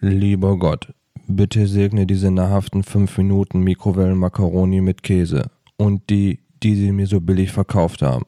Lieber 0.00 0.58
Gott, 0.58 0.92
bitte 1.26 1.66
segne 1.66 2.06
diese 2.06 2.30
nahrhaften 2.30 2.82
5 2.82 3.16
Minuten 3.18 3.60
Mikrowellen-Makaroni 3.60 4.82
mit 4.82 5.02
Käse 5.02 5.50
und 5.78 6.10
die, 6.10 6.40
die 6.62 6.74
sie 6.74 6.92
mir 6.92 7.06
so 7.06 7.20
billig 7.20 7.50
verkauft 7.50 8.02
haben. 8.02 8.26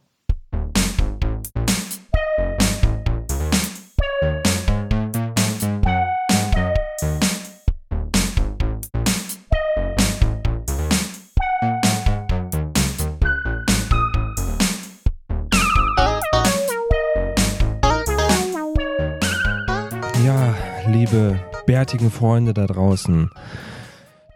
Liebe 21.89 22.03
bärtigen 22.03 22.11
Freunde 22.11 22.53
da 22.53 22.67
draußen. 22.67 23.31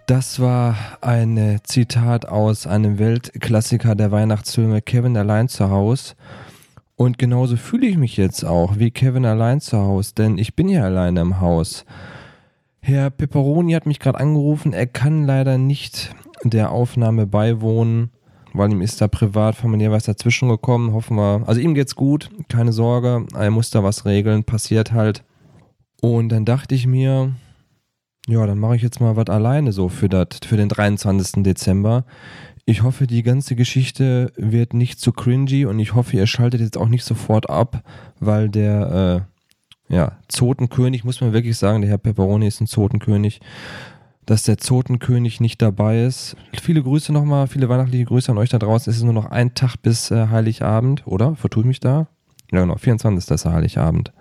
Das 0.07 0.41
war 0.41 0.75
ein 1.03 1.37
äh, 1.37 1.59
Zitat 1.63 2.27
aus 2.27 2.67
einem 2.67 2.99
Weltklassiker 2.99 3.95
der 3.95 4.11
Weihnachtsfilme 4.11 4.81
Kevin 4.81 5.19
allein 5.19 5.49
zu 5.49 5.69
Haus. 5.69 6.17
Und 6.97 7.19
genauso 7.19 7.57
fühle 7.59 7.87
ich 7.87 7.99
mich 7.99 8.17
jetzt 8.17 8.43
auch 8.45 8.79
wie 8.79 8.91
Kevin 8.91 9.27
allein 9.27 9.61
zu 9.61 9.77
Haus, 9.77 10.15
denn 10.15 10.39
ich 10.39 10.57
bin 10.57 10.69
ja 10.69 10.85
alleine 10.85 11.21
im 11.21 11.41
Haus. 11.41 11.85
Herr 12.81 13.11
Pepperoni 13.11 13.73
hat 13.73 13.85
mich 13.85 13.99
gerade 13.99 14.19
angerufen, 14.19 14.73
er 14.73 14.87
kann 14.87 15.27
leider 15.27 15.59
nicht 15.59 16.15
der 16.45 16.71
Aufnahme 16.71 17.27
beiwohnen, 17.27 18.13
weil 18.55 18.73
ihm 18.73 18.81
ist 18.81 19.03
da 19.03 19.09
privat 19.09 19.57
familiär 19.57 19.93
was 19.93 20.05
dazwischen 20.05 20.49
gekommen. 20.49 20.95
Hoffen 20.95 21.19
wir, 21.19 21.43
also 21.47 21.61
ihm 21.61 21.75
geht's 21.75 21.97
gut, 21.97 22.31
keine 22.49 22.73
Sorge, 22.73 23.27
er 23.35 23.51
muss 23.51 23.69
da 23.69 23.83
was 23.83 24.07
regeln, 24.07 24.45
passiert 24.45 24.93
halt. 24.93 25.23
Und 26.03 26.31
dann 26.31 26.45
dachte 26.45 26.75
ich 26.75 26.89
mir, 26.89 27.33
ja, 28.27 28.45
dann 28.45 28.59
mache 28.59 28.75
ich 28.75 28.83
jetzt 28.83 29.01
mal 29.01 29.15
was 29.15 29.29
alleine 29.29 29.71
so 29.71 29.89
für, 29.89 30.09
dat, 30.09 30.45
für 30.45 30.57
den 30.57 30.69
23. 30.69 31.45
Dezember. 31.45 32.05
Ich 32.65 32.83
hoffe, 32.83 33.07
die 33.07 33.23
ganze 33.23 33.55
Geschichte 33.55 34.33
wird 34.37 34.75
nicht 34.75 34.99
zu 34.99 35.13
cringy 35.13 35.65
und 35.65 35.79
ich 35.79 35.95
hoffe, 35.95 36.17
ihr 36.17 36.27
schaltet 36.27 36.61
jetzt 36.61 36.77
auch 36.77 36.89
nicht 36.89 37.05
sofort 37.05 37.49
ab, 37.49 37.85
weil 38.19 38.49
der 38.49 39.27
äh, 39.89 39.95
ja, 39.95 40.19
Zotenkönig, 40.27 41.05
muss 41.05 41.21
man 41.21 41.33
wirklich 41.33 41.57
sagen, 41.57 41.83
der 41.83 41.91
Herr 41.91 41.99
Pepperoni 41.99 42.49
ist 42.49 42.61
ein 42.61 42.67
Zotenkönig, 42.67 43.41
dass 44.27 44.43
der 44.43 44.59
Zotenkönig 44.59 45.41
nicht 45.41 45.63
dabei 45.63 46.03
ist. 46.03 46.37
Viele 46.61 46.83
Grüße 46.83 47.13
nochmal, 47.13 47.47
viele 47.47 47.69
weihnachtliche 47.69 48.07
Grüße 48.07 48.33
an 48.33 48.39
euch 48.39 48.51
da 48.51 48.59
draußen. 48.59 48.91
Es 48.91 48.97
ist 48.97 49.05
nur 49.05 49.13
noch 49.13 49.27
ein 49.27 49.55
Tag 49.55 49.77
bis 49.77 50.11
äh, 50.11 50.27
Heiligabend, 50.29 51.07
oder? 51.07 51.37
Vertue 51.37 51.63
ich 51.63 51.69
mich 51.69 51.81
da? 51.81 52.09
Ja, 52.51 52.63
genau, 52.63 52.77
24. 52.77 53.31
ist 53.31 53.45
Heiligabend. 53.45 54.13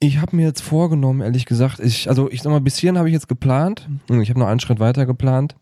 Ich 0.00 0.18
habe 0.18 0.36
mir 0.36 0.46
jetzt 0.46 0.60
vorgenommen, 0.60 1.22
ehrlich 1.22 1.44
gesagt, 1.44 1.80
ich, 1.80 2.08
also 2.08 2.30
ich 2.30 2.42
sag 2.42 2.50
mal, 2.50 2.60
bis 2.60 2.78
hierhin 2.78 2.98
habe 2.98 3.08
ich 3.08 3.14
jetzt 3.14 3.28
geplant. 3.28 3.88
Ich 4.08 4.30
habe 4.30 4.38
noch 4.38 4.46
einen 4.46 4.60
Schritt 4.60 4.78
weiter 4.78 5.06
geplant. 5.06 5.56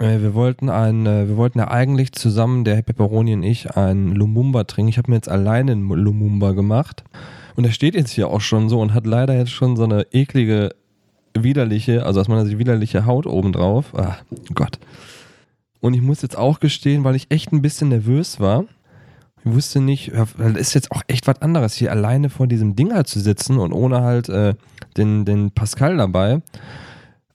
Äh, 0.00 0.20
wir 0.20 0.34
wollten 0.34 0.68
ein, 0.68 1.06
äh, 1.06 1.28
wir 1.28 1.36
wollten 1.36 1.60
ja 1.60 1.68
eigentlich 1.68 2.12
zusammen, 2.12 2.64
der 2.64 2.82
Pepperoni 2.82 3.34
und 3.34 3.44
ich, 3.44 3.76
ein 3.76 4.12
Lumumba 4.12 4.64
trinken. 4.64 4.88
Ich 4.88 4.98
habe 4.98 5.10
mir 5.10 5.16
jetzt 5.16 5.28
alleine 5.28 5.72
einen 5.72 5.88
Lumumba 5.88 6.52
gemacht. 6.52 7.04
Und 7.54 7.64
er 7.64 7.72
steht 7.72 7.94
jetzt 7.94 8.10
hier 8.10 8.28
auch 8.28 8.40
schon 8.40 8.68
so 8.68 8.80
und 8.80 8.92
hat 8.92 9.06
leider 9.06 9.34
jetzt 9.34 9.52
schon 9.52 9.76
so 9.76 9.84
eine 9.84 10.06
eklige, 10.12 10.74
widerliche, 11.34 12.04
also 12.04 12.20
aus 12.20 12.28
meiner 12.28 12.44
Sicht 12.44 12.58
widerliche 12.58 13.06
Haut 13.06 13.26
oben 13.26 13.52
drauf. 13.52 13.94
Ah, 13.94 14.16
Gott. 14.54 14.78
Und 15.80 15.94
ich 15.94 16.02
muss 16.02 16.20
jetzt 16.22 16.36
auch 16.36 16.58
gestehen, 16.58 17.04
weil 17.04 17.14
ich 17.14 17.30
echt 17.30 17.52
ein 17.52 17.62
bisschen 17.62 17.90
nervös 17.90 18.40
war, 18.40 18.64
wusste 19.46 19.80
nicht, 19.80 20.12
das 20.12 20.34
ist 20.56 20.74
jetzt 20.74 20.90
auch 20.90 21.02
echt 21.06 21.26
was 21.26 21.40
anderes, 21.40 21.74
hier 21.74 21.90
alleine 21.90 22.30
vor 22.30 22.46
diesem 22.46 22.76
Ding 22.76 22.92
halt 22.92 23.06
zu 23.06 23.20
sitzen 23.20 23.58
und 23.58 23.72
ohne 23.72 24.02
halt 24.02 24.28
äh, 24.28 24.54
den, 24.96 25.24
den 25.24 25.52
Pascal 25.52 25.96
dabei. 25.96 26.42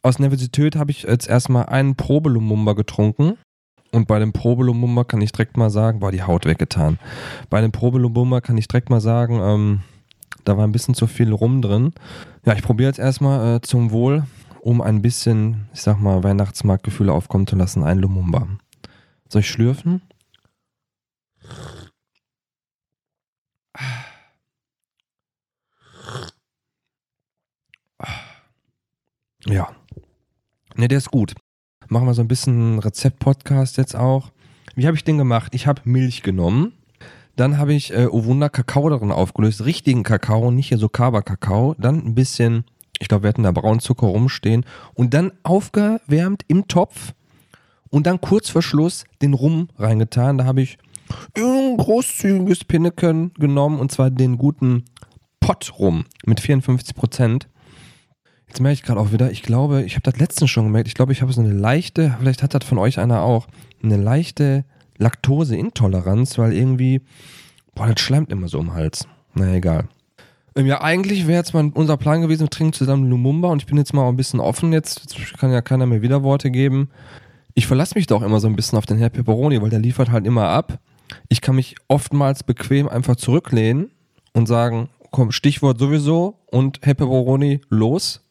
Aus 0.03 0.19
Nervosität 0.19 0.75
habe 0.75 0.91
ich 0.91 1.03
jetzt 1.03 1.29
erstmal 1.29 1.67
einen 1.67 1.95
Probelumumba 1.95 2.73
getrunken. 2.73 3.37
Und 3.91 4.07
bei 4.07 4.19
dem 4.19 4.31
Probelumumba 4.31 5.03
kann 5.03 5.21
ich 5.21 5.31
direkt 5.33 5.57
mal 5.57 5.69
sagen, 5.69 5.99
boah, 5.99 6.11
die 6.11 6.23
Haut 6.23 6.45
weggetan. 6.45 6.97
Bei 7.49 7.61
dem 7.61 7.71
Probelumumba 7.71 8.39
kann 8.39 8.57
ich 8.57 8.67
direkt 8.67 8.89
mal 8.89 9.01
sagen, 9.01 9.39
ähm, 9.41 9.81
da 10.45 10.57
war 10.57 10.65
ein 10.65 10.71
bisschen 10.71 10.95
zu 10.95 11.07
viel 11.07 11.31
rum 11.31 11.61
drin. 11.61 11.93
Ja, 12.45 12.53
ich 12.53 12.63
probiere 12.63 12.89
jetzt 12.89 12.99
erstmal 12.99 13.57
äh, 13.57 13.61
zum 13.61 13.91
Wohl, 13.91 14.23
um 14.61 14.81
ein 14.81 15.01
bisschen, 15.01 15.67
ich 15.73 15.81
sag 15.81 15.99
mal, 15.99 16.23
Weihnachtsmarktgefühle 16.23 17.11
aufkommen 17.11 17.47
zu 17.47 17.55
lassen, 17.55 17.83
ein 17.83 17.99
Lumumba. 17.99 18.47
Soll 19.27 19.41
ich 19.41 19.49
schlürfen? 19.49 20.01
Ja. 29.45 29.69
Ne, 30.75 30.87
der 30.87 30.97
ist 30.97 31.11
gut. 31.11 31.33
Machen 31.87 32.07
wir 32.07 32.13
so 32.13 32.21
ein 32.21 32.27
bisschen 32.27 32.79
Rezept-Podcast 32.79 33.77
jetzt 33.77 33.95
auch. 33.95 34.31
Wie 34.75 34.87
habe 34.87 34.95
ich 34.95 35.03
den 35.03 35.17
gemacht? 35.17 35.53
Ich 35.53 35.67
habe 35.67 35.81
Milch 35.85 36.23
genommen. 36.23 36.73
Dann 37.35 37.57
habe 37.57 37.73
ich 37.73 37.93
äh, 37.93 38.07
Owunder 38.07 38.49
Kakao 38.49 38.89
darin 38.89 39.11
aufgelöst. 39.11 39.65
Richtigen 39.65 40.03
Kakao, 40.03 40.51
nicht 40.51 40.69
hier 40.69 40.77
so 40.77 40.89
Kaba-Kakao. 40.89 41.75
Dann 41.77 42.05
ein 42.05 42.15
bisschen, 42.15 42.65
ich 42.99 43.07
glaube, 43.07 43.23
wir 43.23 43.29
hatten 43.29 43.43
da 43.43 43.51
Braunzucker 43.51 44.07
rumstehen. 44.07 44.65
Und 44.93 45.13
dann 45.13 45.33
aufgewärmt 45.43 46.43
im 46.47 46.67
Topf. 46.67 47.13
Und 47.89 48.07
dann 48.07 48.21
kurz 48.21 48.49
vor 48.49 48.61
Schluss 48.61 49.05
den 49.21 49.33
Rum 49.33 49.69
reingetan. 49.77 50.37
Da 50.37 50.45
habe 50.45 50.61
ich 50.61 50.77
ein 51.37 51.75
großzügiges 51.77 52.63
Pinneken 52.63 53.33
genommen. 53.33 53.79
Und 53.79 53.91
zwar 53.91 54.09
den 54.11 54.37
guten 54.37 54.85
Pott 55.39 55.73
rum 55.77 56.05
mit 56.25 56.39
54 56.39 56.95
Prozent. 56.95 57.47
Jetzt 58.51 58.59
merke 58.59 58.73
ich 58.73 58.83
gerade 58.83 58.99
auch 58.99 59.13
wieder, 59.13 59.31
ich 59.31 59.43
glaube, 59.43 59.83
ich 59.83 59.95
habe 59.95 60.03
das 60.03 60.19
letztens 60.19 60.49
schon 60.49 60.65
gemerkt, 60.65 60.89
ich 60.89 60.93
glaube, 60.93 61.13
ich 61.13 61.21
habe 61.21 61.31
so 61.31 61.39
eine 61.39 61.53
leichte, 61.53 62.17
vielleicht 62.19 62.43
hat 62.43 62.53
das 62.53 62.65
von 62.65 62.79
euch 62.79 62.99
einer 62.99 63.21
auch, 63.21 63.47
eine 63.81 63.95
leichte 63.95 64.65
Laktoseintoleranz, 64.97 66.37
weil 66.37 66.51
irgendwie, 66.51 66.99
boah, 67.75 67.87
das 67.87 68.01
schleimt 68.01 68.29
immer 68.29 68.49
so 68.49 68.59
im 68.59 68.73
Hals. 68.73 69.07
Naja, 69.35 69.53
egal. 69.53 69.87
Ähm, 70.53 70.65
ja, 70.65 70.81
eigentlich 70.81 71.27
wäre 71.27 71.37
jetzt 71.37 71.53
mal 71.53 71.71
unser 71.73 71.95
Plan 71.95 72.21
gewesen, 72.21 72.41
wir 72.41 72.49
trinken 72.49 72.73
zusammen 72.73 73.09
Lumumba 73.09 73.47
und 73.47 73.61
ich 73.61 73.67
bin 73.67 73.77
jetzt 73.77 73.93
mal 73.93 74.09
ein 74.09 74.17
bisschen 74.17 74.41
offen 74.41 74.73
jetzt, 74.73 74.99
jetzt 74.99 75.37
kann 75.37 75.53
ja 75.53 75.61
keiner 75.61 75.85
mehr 75.85 76.01
Widerworte 76.01 76.51
geben. 76.51 76.89
Ich 77.53 77.67
verlasse 77.67 77.95
mich 77.95 78.07
doch 78.07 78.21
immer 78.21 78.41
so 78.41 78.49
ein 78.49 78.57
bisschen 78.57 78.77
auf 78.77 78.85
den 78.85 78.97
Herr 78.97 79.11
Pepperoni, 79.11 79.61
weil 79.61 79.69
der 79.69 79.79
liefert 79.79 80.11
halt 80.11 80.27
immer 80.27 80.49
ab. 80.49 80.77
Ich 81.29 81.39
kann 81.39 81.55
mich 81.55 81.77
oftmals 81.87 82.43
bequem 82.43 82.89
einfach 82.89 83.15
zurücklehnen 83.15 83.91
und 84.33 84.47
sagen, 84.47 84.89
komm, 85.09 85.31
Stichwort 85.31 85.79
sowieso 85.79 86.41
und 86.47 86.79
Herr 86.81 86.95
Pepperoni, 86.95 87.61
los. 87.69 88.21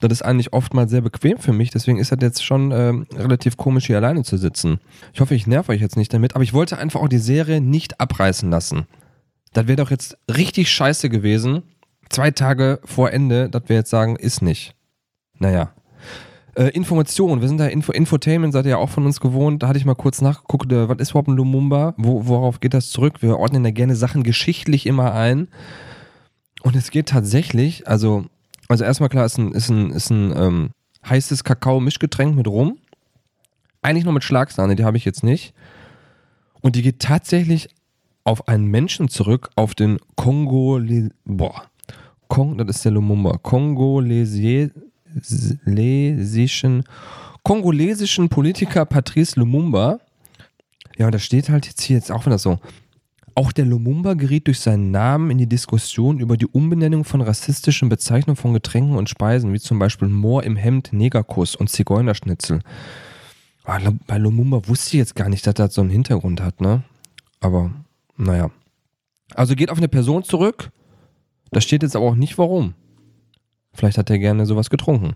Das 0.00 0.12
ist 0.12 0.22
eigentlich 0.22 0.52
oftmals 0.52 0.90
sehr 0.90 1.00
bequem 1.00 1.38
für 1.38 1.52
mich, 1.52 1.70
deswegen 1.70 1.98
ist 1.98 2.12
das 2.12 2.18
jetzt 2.20 2.44
schon 2.44 2.70
ähm, 2.70 3.06
relativ 3.16 3.56
komisch, 3.56 3.86
hier 3.86 3.96
alleine 3.96 4.22
zu 4.22 4.36
sitzen. 4.36 4.78
Ich 5.12 5.20
hoffe, 5.20 5.34
ich 5.34 5.48
nerv 5.48 5.68
euch 5.68 5.80
jetzt 5.80 5.96
nicht 5.96 6.14
damit, 6.14 6.36
aber 6.36 6.44
ich 6.44 6.54
wollte 6.54 6.78
einfach 6.78 7.00
auch 7.00 7.08
die 7.08 7.18
Serie 7.18 7.60
nicht 7.60 8.00
abreißen 8.00 8.48
lassen. 8.48 8.86
Das 9.52 9.66
wäre 9.66 9.76
doch 9.76 9.90
jetzt 9.90 10.16
richtig 10.32 10.70
scheiße 10.70 11.08
gewesen. 11.08 11.62
Zwei 12.10 12.30
Tage 12.30 12.80
vor 12.84 13.10
Ende, 13.10 13.50
dass 13.50 13.62
wir 13.66 13.76
jetzt 13.76 13.90
sagen, 13.90 14.16
ist 14.16 14.40
nicht. 14.40 14.74
Naja. 15.38 15.72
Äh, 16.54 16.68
Information, 16.70 17.40
wir 17.40 17.48
sind 17.48 17.58
da 17.58 17.66
Info 17.66 17.92
Infotainment, 17.92 18.52
seid 18.52 18.66
ihr 18.66 18.72
ja 18.72 18.76
auch 18.78 18.88
von 18.90 19.04
uns 19.04 19.20
gewohnt. 19.20 19.62
Da 19.62 19.68
hatte 19.68 19.78
ich 19.78 19.84
mal 19.84 19.94
kurz 19.94 20.20
nachgeguckt, 20.20 20.72
äh, 20.72 20.88
was 20.88 20.98
ist 20.98 21.10
überhaupt 21.10 21.28
ein 21.28 21.36
Lumumba? 21.36 21.94
Wo, 21.96 22.26
worauf 22.26 22.60
geht 22.60 22.74
das 22.74 22.90
zurück? 22.90 23.20
Wir 23.20 23.36
ordnen 23.38 23.64
da 23.64 23.70
gerne 23.70 23.96
Sachen 23.96 24.22
geschichtlich 24.22 24.86
immer 24.86 25.12
ein. 25.12 25.48
Und 26.62 26.76
es 26.76 26.90
geht 26.90 27.08
tatsächlich, 27.08 27.86
also 27.86 28.26
also 28.68 28.84
erstmal 28.84 29.08
klar, 29.08 29.26
ist 29.26 29.38
ein, 29.38 29.52
ist 29.52 29.70
ein, 29.70 29.90
ist 29.90 30.10
ein 30.10 30.36
ähm, 30.36 30.70
heißes 31.08 31.44
Kakao-Mischgetränk 31.44 32.36
mit 32.36 32.46
Rum. 32.46 32.78
Eigentlich 33.82 34.04
nur 34.04 34.12
mit 34.12 34.24
Schlagsahne, 34.24 34.76
die 34.76 34.84
habe 34.84 34.96
ich 34.96 35.04
jetzt 35.04 35.24
nicht. 35.24 35.54
Und 36.60 36.76
die 36.76 36.82
geht 36.82 37.00
tatsächlich 37.00 37.68
auf 38.24 38.46
einen 38.46 38.66
Menschen 38.66 39.08
zurück, 39.08 39.50
auf 39.56 39.74
den 39.74 39.98
Kongolesischen, 40.16 41.14
boah, 41.24 41.62
Kong, 42.28 42.58
das 42.58 42.68
ist 42.68 42.84
der 42.84 42.92
Lumumba, 42.92 43.38
Kongolesischen, 43.38 44.72
kongolesischen 47.42 48.28
Politiker 48.28 48.84
Patrice 48.84 49.40
Lumumba. 49.40 49.98
Ja, 50.98 51.06
und 51.06 51.14
da 51.14 51.18
steht 51.18 51.48
halt 51.48 51.66
jetzt 51.66 51.80
hier 51.80 51.96
jetzt 51.96 52.12
auch 52.12 52.26
wieder 52.26 52.38
so, 52.38 52.58
auch 53.38 53.52
der 53.52 53.66
Lumumba 53.66 54.14
geriet 54.14 54.48
durch 54.48 54.58
seinen 54.58 54.90
Namen 54.90 55.30
in 55.30 55.38
die 55.38 55.48
Diskussion 55.48 56.18
über 56.18 56.36
die 56.36 56.48
Umbenennung 56.48 57.04
von 57.04 57.20
rassistischen 57.20 57.88
Bezeichnungen 57.88 58.34
von 58.34 58.52
Getränken 58.52 58.96
und 58.96 59.08
Speisen, 59.08 59.52
wie 59.52 59.60
zum 59.60 59.78
Beispiel 59.78 60.08
Moor 60.08 60.42
im 60.42 60.56
Hemd, 60.56 60.92
Negerkuss 60.92 61.54
und 61.54 61.70
Zigeunerschnitzel. 61.70 62.62
Ah, 63.62 63.78
bei 64.08 64.18
Lumumba 64.18 64.66
wusste 64.66 64.88
ich 64.88 64.94
jetzt 64.94 65.14
gar 65.14 65.28
nicht, 65.28 65.46
dass 65.46 65.54
das 65.54 65.72
so 65.72 65.82
einen 65.82 65.90
Hintergrund 65.90 66.40
hat, 66.40 66.60
ne? 66.60 66.82
Aber, 67.38 67.70
naja. 68.16 68.50
Also 69.36 69.54
geht 69.54 69.70
auf 69.70 69.78
eine 69.78 69.88
Person 69.88 70.24
zurück. 70.24 70.72
Da 71.52 71.60
steht 71.60 71.84
jetzt 71.84 71.94
aber 71.94 72.06
auch 72.06 72.16
nicht 72.16 72.38
warum. 72.38 72.74
Vielleicht 73.72 73.98
hat 73.98 74.10
er 74.10 74.18
gerne 74.18 74.46
sowas 74.46 74.68
getrunken. 74.68 75.14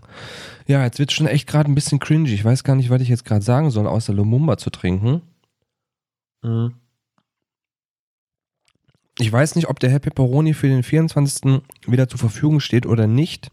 Ja, 0.65 0.81
jetzt 0.85 0.97
wird 0.97 1.09
es 1.09 1.15
schon 1.17 1.27
echt 1.27 1.45
gerade 1.45 1.69
ein 1.69 1.75
bisschen 1.75 1.99
cringy. 1.99 2.33
Ich 2.33 2.45
weiß 2.45 2.63
gar 2.63 2.77
nicht, 2.77 2.89
was 2.89 3.01
ich 3.01 3.09
jetzt 3.09 3.25
gerade 3.25 3.43
sagen 3.43 3.69
soll, 3.69 3.85
außer 3.85 4.13
Lumumba 4.13 4.55
zu 4.55 4.69
trinken. 4.69 5.23
Mhm. 6.41 6.75
Ich 9.19 9.31
weiß 9.31 9.55
nicht, 9.55 9.69
ob 9.69 9.79
der 9.79 9.91
Herr 9.91 9.99
Pepperoni 9.99 10.53
für 10.53 10.67
den 10.67 10.83
24. 10.83 11.61
wieder 11.85 12.09
zur 12.09 12.19
Verfügung 12.19 12.59
steht 12.59 12.85
oder 12.85 13.05
nicht. 13.05 13.51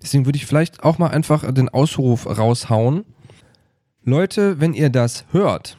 Deswegen 0.00 0.26
würde 0.26 0.36
ich 0.36 0.46
vielleicht 0.46 0.84
auch 0.84 0.98
mal 0.98 1.08
einfach 1.08 1.50
den 1.52 1.68
Ausruf 1.68 2.26
raushauen. 2.26 3.04
Leute, 4.04 4.60
wenn 4.60 4.74
ihr 4.74 4.90
das 4.90 5.24
hört, 5.32 5.76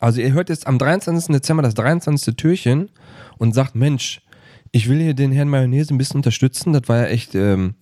also 0.00 0.20
ihr 0.20 0.32
hört 0.32 0.48
jetzt 0.48 0.66
am 0.66 0.78
23. 0.78 1.32
Dezember 1.32 1.62
das 1.62 1.74
23. 1.74 2.36
Türchen 2.36 2.90
und 3.38 3.54
sagt, 3.54 3.74
Mensch, 3.74 4.22
ich 4.70 4.88
will 4.88 5.00
hier 5.00 5.14
den 5.14 5.32
Herrn 5.32 5.48
Mayonnaise 5.48 5.92
ein 5.92 5.98
bisschen 5.98 6.18
unterstützen, 6.18 6.72
das 6.72 6.82
war 6.86 6.98
ja 6.98 7.06
echt 7.06 7.34
ähm, 7.34 7.74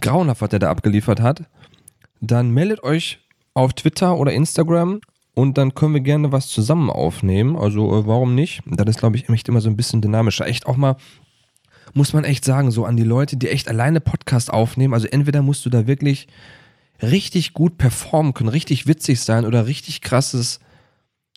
grauenhaft, 0.00 0.40
was 0.40 0.50
der 0.50 0.58
da 0.58 0.70
abgeliefert 0.70 1.20
hat, 1.20 1.44
dann 2.20 2.50
meldet 2.50 2.82
euch 2.82 3.20
auf 3.54 3.72
Twitter 3.72 4.16
oder 4.16 4.32
Instagram 4.32 5.00
und 5.38 5.56
dann 5.56 5.72
können 5.72 5.94
wir 5.94 6.00
gerne 6.00 6.32
was 6.32 6.48
zusammen 6.48 6.90
aufnehmen. 6.90 7.54
Also 7.54 7.96
äh, 7.96 8.06
warum 8.08 8.34
nicht? 8.34 8.60
Das 8.66 8.88
ist, 8.88 8.98
glaube 8.98 9.16
ich, 9.16 9.28
echt 9.28 9.48
immer 9.48 9.60
so 9.60 9.70
ein 9.70 9.76
bisschen 9.76 10.02
dynamischer. 10.02 10.48
Echt 10.48 10.66
auch 10.66 10.76
mal, 10.76 10.96
muss 11.94 12.12
man 12.12 12.24
echt 12.24 12.44
sagen, 12.44 12.72
so 12.72 12.84
an 12.84 12.96
die 12.96 13.04
Leute, 13.04 13.36
die 13.36 13.48
echt 13.48 13.68
alleine 13.68 14.00
Podcast 14.00 14.52
aufnehmen. 14.52 14.94
Also 14.94 15.06
entweder 15.06 15.42
musst 15.42 15.64
du 15.64 15.70
da 15.70 15.86
wirklich 15.86 16.26
richtig 17.00 17.52
gut 17.52 17.78
performen 17.78 18.34
können, 18.34 18.48
richtig 18.48 18.88
witzig 18.88 19.20
sein 19.20 19.44
oder 19.44 19.68
richtig 19.68 20.00
krasses, 20.00 20.58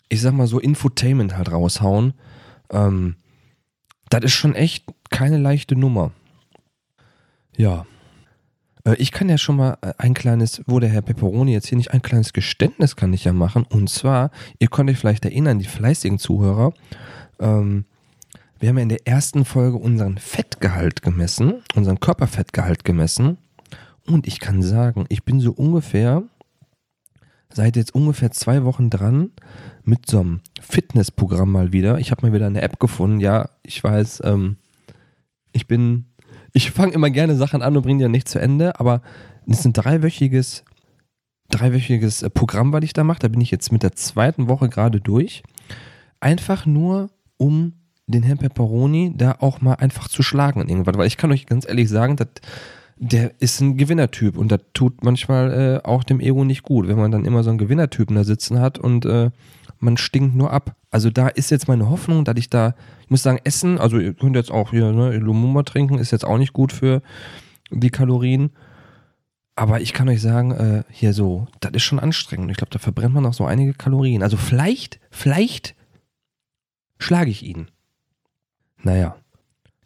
ich 0.10 0.20
sag 0.20 0.34
mal 0.34 0.48
so, 0.48 0.60
Infotainment 0.60 1.38
halt 1.38 1.52
raushauen. 1.52 2.16
Ähm, 2.72 3.18
das 4.10 4.24
ist 4.24 4.34
schon 4.34 4.56
echt 4.56 4.84
keine 5.12 5.38
leichte 5.38 5.76
Nummer. 5.76 6.12
Ja. 7.56 7.86
Äh, 8.86 8.96
ich 8.96 9.12
kann 9.12 9.30
ja 9.30 9.38
schon 9.38 9.58
mal 9.58 9.78
äh, 9.82 9.94
ein 9.98 10.14
kleines, 10.14 10.62
wo 10.66 10.80
der 10.80 10.90
Herr 10.90 11.02
Pepperoni 11.02 11.54
jetzt 11.54 11.68
hier 11.68 11.78
nicht 11.78 11.92
ein 11.92 12.02
kleines 12.02 12.34
Geständnis 12.34 12.96
kann 12.96 13.14
ich 13.14 13.24
ja 13.24 13.34
machen. 13.34 13.66
Und 13.70 13.90
zwar, 13.90 14.32
ihr 14.60 14.68
könnt 14.68 14.90
euch 14.90 14.98
vielleicht 14.98 15.26
erinnern, 15.26 15.60
die 15.60 15.66
fleißigen 15.66 16.20
Zuhörer, 16.20 16.74
ähm, 17.40 17.86
wir 18.60 18.70
haben 18.70 18.78
ja 18.78 18.84
in 18.84 18.90
der 18.90 19.08
ersten 19.08 19.44
Folge 19.44 19.78
unseren 19.78 20.20
Fettgehalt 20.20 21.02
gemessen, 21.02 21.64
unseren 21.74 22.00
Körperfettgehalt 22.00 22.84
gemessen. 22.84 23.40
Und 24.06 24.28
ich 24.28 24.40
kann 24.40 24.62
sagen, 24.62 25.06
ich 25.10 25.24
bin 25.24 25.40
so 25.40 25.52
ungefähr, 25.52 26.22
seit 27.52 27.76
jetzt 27.76 27.96
ungefähr 27.96 28.30
zwei 28.30 28.64
Wochen 28.64 28.92
dran 28.92 29.32
mit 29.84 30.08
so 30.08 30.20
einem 30.20 30.42
Fitnessprogramm 30.62 31.52
mal 31.52 31.74
wieder. 31.74 31.98
Ich 31.98 32.12
habe 32.12 32.28
mal 32.28 32.34
wieder 32.34 32.46
eine 32.46 32.62
App 32.62 32.80
gefunden. 32.80 33.20
Ja, 33.20 33.50
ich 33.64 33.84
weiß, 33.84 34.22
ähm, 34.26 34.58
ich 35.54 35.66
bin, 35.66 36.06
ich 36.54 36.72
fange 36.72 36.94
immer 36.94 37.10
gerne 37.10 37.36
Sachen 37.36 37.62
an 37.62 37.76
und 37.76 37.84
bringe 37.84 38.00
die 38.00 38.04
ja 38.04 38.10
nicht 38.10 38.28
zu 38.28 38.40
Ende, 38.40 38.80
aber 38.80 39.02
es 39.48 39.60
ist 39.60 39.66
ein 39.66 39.74
dreiwöchiges, 39.74 40.64
dreiwöchiges 41.50 42.24
äh, 42.24 42.30
Programm, 42.30 42.74
was 42.74 42.84
ich 42.84 42.94
da 42.94 43.04
mache. 43.04 43.20
Da 43.20 43.28
bin 43.28 43.42
ich 43.42 43.52
jetzt 43.52 43.72
mit 43.72 43.84
der 43.84 43.94
zweiten 43.94 44.48
Woche 44.48 44.70
gerade 44.70 45.02
durch. 45.02 45.44
Einfach 46.20 46.66
nur, 46.66 47.10
um 47.38 47.74
den 48.08 48.24
Herrn 48.24 48.38
Pepperoni 48.38 49.14
da 49.16 49.38
auch 49.40 49.62
mal 49.62 49.76
einfach 49.76 50.08
zu 50.08 50.24
schlagen 50.24 50.62
in 50.62 50.70
irgendwas. 50.70 50.98
Weil 50.98 51.08
ich 51.08 51.18
kann 51.18 51.32
euch 51.32 51.46
ganz 51.46 51.68
ehrlich 51.68 51.90
sagen, 51.90 52.16
dass 52.18 52.28
der 52.98 53.32
ist 53.40 53.60
ein 53.62 53.78
Gewinnertyp 53.78 54.38
und 54.38 54.52
das 54.52 54.62
tut 54.74 55.04
manchmal 55.04 55.82
äh, 55.84 55.88
auch 55.88 56.04
dem 56.04 56.20
Ego 56.20 56.44
nicht 56.44 56.62
gut, 56.62 56.88
wenn 56.88 57.00
man 57.00 57.12
dann 57.12 57.26
immer 57.26 57.44
so 57.44 57.50
einen 57.50 57.58
Gewinnertypen 57.58 58.16
da 58.16 58.24
sitzen 58.24 58.60
hat 58.60 58.78
und 58.78 59.06
äh, 59.06 59.32
man 59.82 59.98
stinkt 59.98 60.36
nur 60.36 60.52
ab. 60.52 60.76
Also 60.90 61.10
da 61.10 61.28
ist 61.28 61.52
jetzt 61.52 61.68
meine 61.68 61.90
Hoffnung, 61.90 62.24
dass 62.26 62.38
ich 62.38 62.50
da, 62.50 62.76
ich 63.04 63.10
muss 63.10 63.24
sagen, 63.24 63.40
Essen, 63.44 63.80
also 63.80 64.00
ihr 64.00 64.14
könnt 64.14 64.36
jetzt 64.36 64.52
auch 64.52 64.72
hier 64.72 64.92
ne, 64.92 65.18
Lumumba 65.18 65.64
trinken, 65.64 65.98
ist 65.98 66.12
jetzt 66.12 66.26
auch 66.26 66.38
nicht 66.38 66.54
gut 66.54 66.72
für 66.72 67.02
die 67.72 67.90
Kalorien. 67.90 68.52
Aber 69.56 69.82
ich 69.82 69.94
kann 69.94 70.10
euch 70.10 70.22
sagen, 70.22 70.52
äh, 70.52 70.84
hier 70.90 71.14
so, 71.14 71.48
das 71.60 71.72
ist 71.74 71.84
schon 71.84 72.00
anstrengend. 72.00 72.52
Ich 72.52 72.58
glaube, 72.58 72.72
da 72.72 72.80
verbrennt 72.80 73.14
man 73.14 73.26
auch 73.26 73.34
so 73.34 73.46
einige 73.46 73.74
Kalorien. 73.74 74.24
Also 74.24 74.38
vielleicht, 74.38 75.00
vielleicht 75.10 75.76
schlage 76.98 77.32
ich 77.32 77.44
ihn. 77.44 77.70
Naja, 78.84 79.16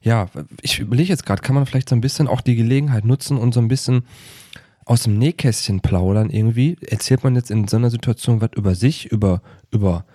ja, 0.01 0.27
ich 0.61 0.79
überlege 0.79 1.09
jetzt 1.09 1.25
gerade, 1.25 1.41
kann 1.41 1.55
man 1.55 1.65
vielleicht 1.65 1.89
so 1.89 1.95
ein 1.95 2.01
bisschen 2.01 2.27
auch 2.27 2.41
die 2.41 2.55
Gelegenheit 2.55 3.05
nutzen 3.05 3.37
und 3.37 3.53
so 3.53 3.59
ein 3.59 3.67
bisschen 3.67 4.05
aus 4.85 5.03
dem 5.03 5.17
Nähkästchen 5.17 5.81
plaudern 5.81 6.29
irgendwie? 6.29 6.77
Erzählt 6.81 7.23
man 7.23 7.35
jetzt 7.35 7.51
in 7.51 7.67
so 7.67 7.77
einer 7.77 7.89
Situation 7.89 8.41
was 8.41 8.51
über 8.55 8.75
sich, 8.75 9.11
über, 9.11 9.41
über 9.71 10.05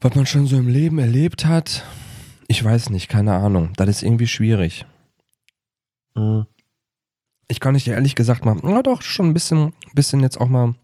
was 0.00 0.14
man 0.14 0.26
schon 0.26 0.46
so 0.46 0.56
im 0.56 0.68
Leben 0.68 0.98
erlebt 0.98 1.44
hat? 1.44 1.84
Ich 2.48 2.62
weiß 2.62 2.90
nicht, 2.90 3.08
keine 3.08 3.34
Ahnung. 3.34 3.72
Das 3.76 3.88
ist 3.88 4.02
irgendwie 4.02 4.26
schwierig. 4.26 4.86
Hm. 6.14 6.46
Ich 7.48 7.60
kann 7.60 7.74
nicht 7.74 7.88
ehrlich 7.88 8.14
gesagt 8.14 8.44
mal, 8.44 8.56
na 8.62 8.82
doch, 8.82 9.02
schon 9.02 9.26
ein 9.26 9.34
bisschen, 9.34 9.74
bisschen 9.94 10.20
jetzt 10.20 10.40
auch 10.40 10.48
mal. 10.48 10.74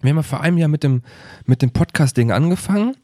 Wir 0.00 0.10
haben 0.10 0.16
ja 0.16 0.22
vor 0.22 0.40
einem 0.40 0.58
Jahr 0.58 0.68
mit 0.68 0.82
dem, 0.82 1.02
mit 1.44 1.62
dem 1.62 1.70
Podcast-Ding 1.70 2.32
angefangen 2.32 2.96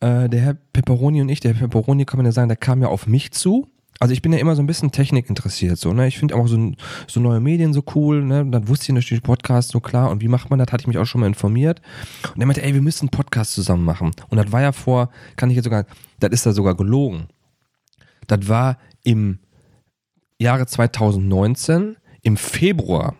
äh, 0.00 0.28
der 0.28 0.40
Herr 0.40 0.54
Pepperoni 0.54 1.20
und 1.20 1.28
ich, 1.28 1.40
der 1.40 1.54
Herr 1.54 1.68
Pepperoni 1.68 2.04
kann 2.04 2.18
man 2.18 2.26
ja 2.26 2.32
sagen, 2.32 2.48
der 2.48 2.56
kam 2.56 2.82
ja 2.82 2.88
auf 2.88 3.06
mich 3.06 3.32
zu. 3.32 3.68
Also 3.98 4.12
ich 4.12 4.22
bin 4.22 4.32
ja 4.32 4.38
immer 4.38 4.54
so 4.54 4.62
ein 4.62 4.66
bisschen 4.66 4.92
Technik 4.92 5.28
interessiert, 5.28 5.78
so, 5.78 5.92
ne? 5.92 6.06
Ich 6.06 6.18
finde 6.18 6.36
auch 6.36 6.46
so, 6.46 6.72
so 7.06 7.20
neue 7.20 7.40
Medien 7.40 7.72
so 7.72 7.82
cool, 7.94 8.22
ne? 8.24 8.42
Und 8.42 8.52
dann 8.52 8.68
wusste 8.68 8.84
ich 8.84 8.94
natürlich 8.94 9.22
Podcast 9.22 9.70
so 9.70 9.80
klar 9.80 10.10
und 10.10 10.20
wie 10.20 10.28
macht 10.28 10.50
man 10.50 10.58
das, 10.58 10.70
hatte 10.72 10.82
ich 10.82 10.86
mich 10.86 10.98
auch 10.98 11.06
schon 11.06 11.22
mal 11.22 11.26
informiert. 11.26 11.80
Und 12.34 12.40
er 12.40 12.46
meinte, 12.46 12.62
ey, 12.62 12.74
wir 12.74 12.82
müssen 12.82 13.04
einen 13.04 13.10
Podcast 13.10 13.52
zusammen 13.52 13.84
machen. 13.84 14.10
Und 14.28 14.36
das 14.36 14.52
war 14.52 14.60
ja 14.60 14.72
vor, 14.72 15.10
kann 15.36 15.50
ich 15.50 15.56
jetzt 15.56 15.64
sogar, 15.64 15.86
das 16.20 16.30
ist 16.30 16.46
da 16.46 16.52
sogar 16.52 16.74
gelogen. 16.74 17.28
Das 18.26 18.48
war 18.48 18.78
im 19.02 19.38
Jahre 20.38 20.66
2019, 20.66 21.96
im 22.22 22.36
Februar. 22.36 23.14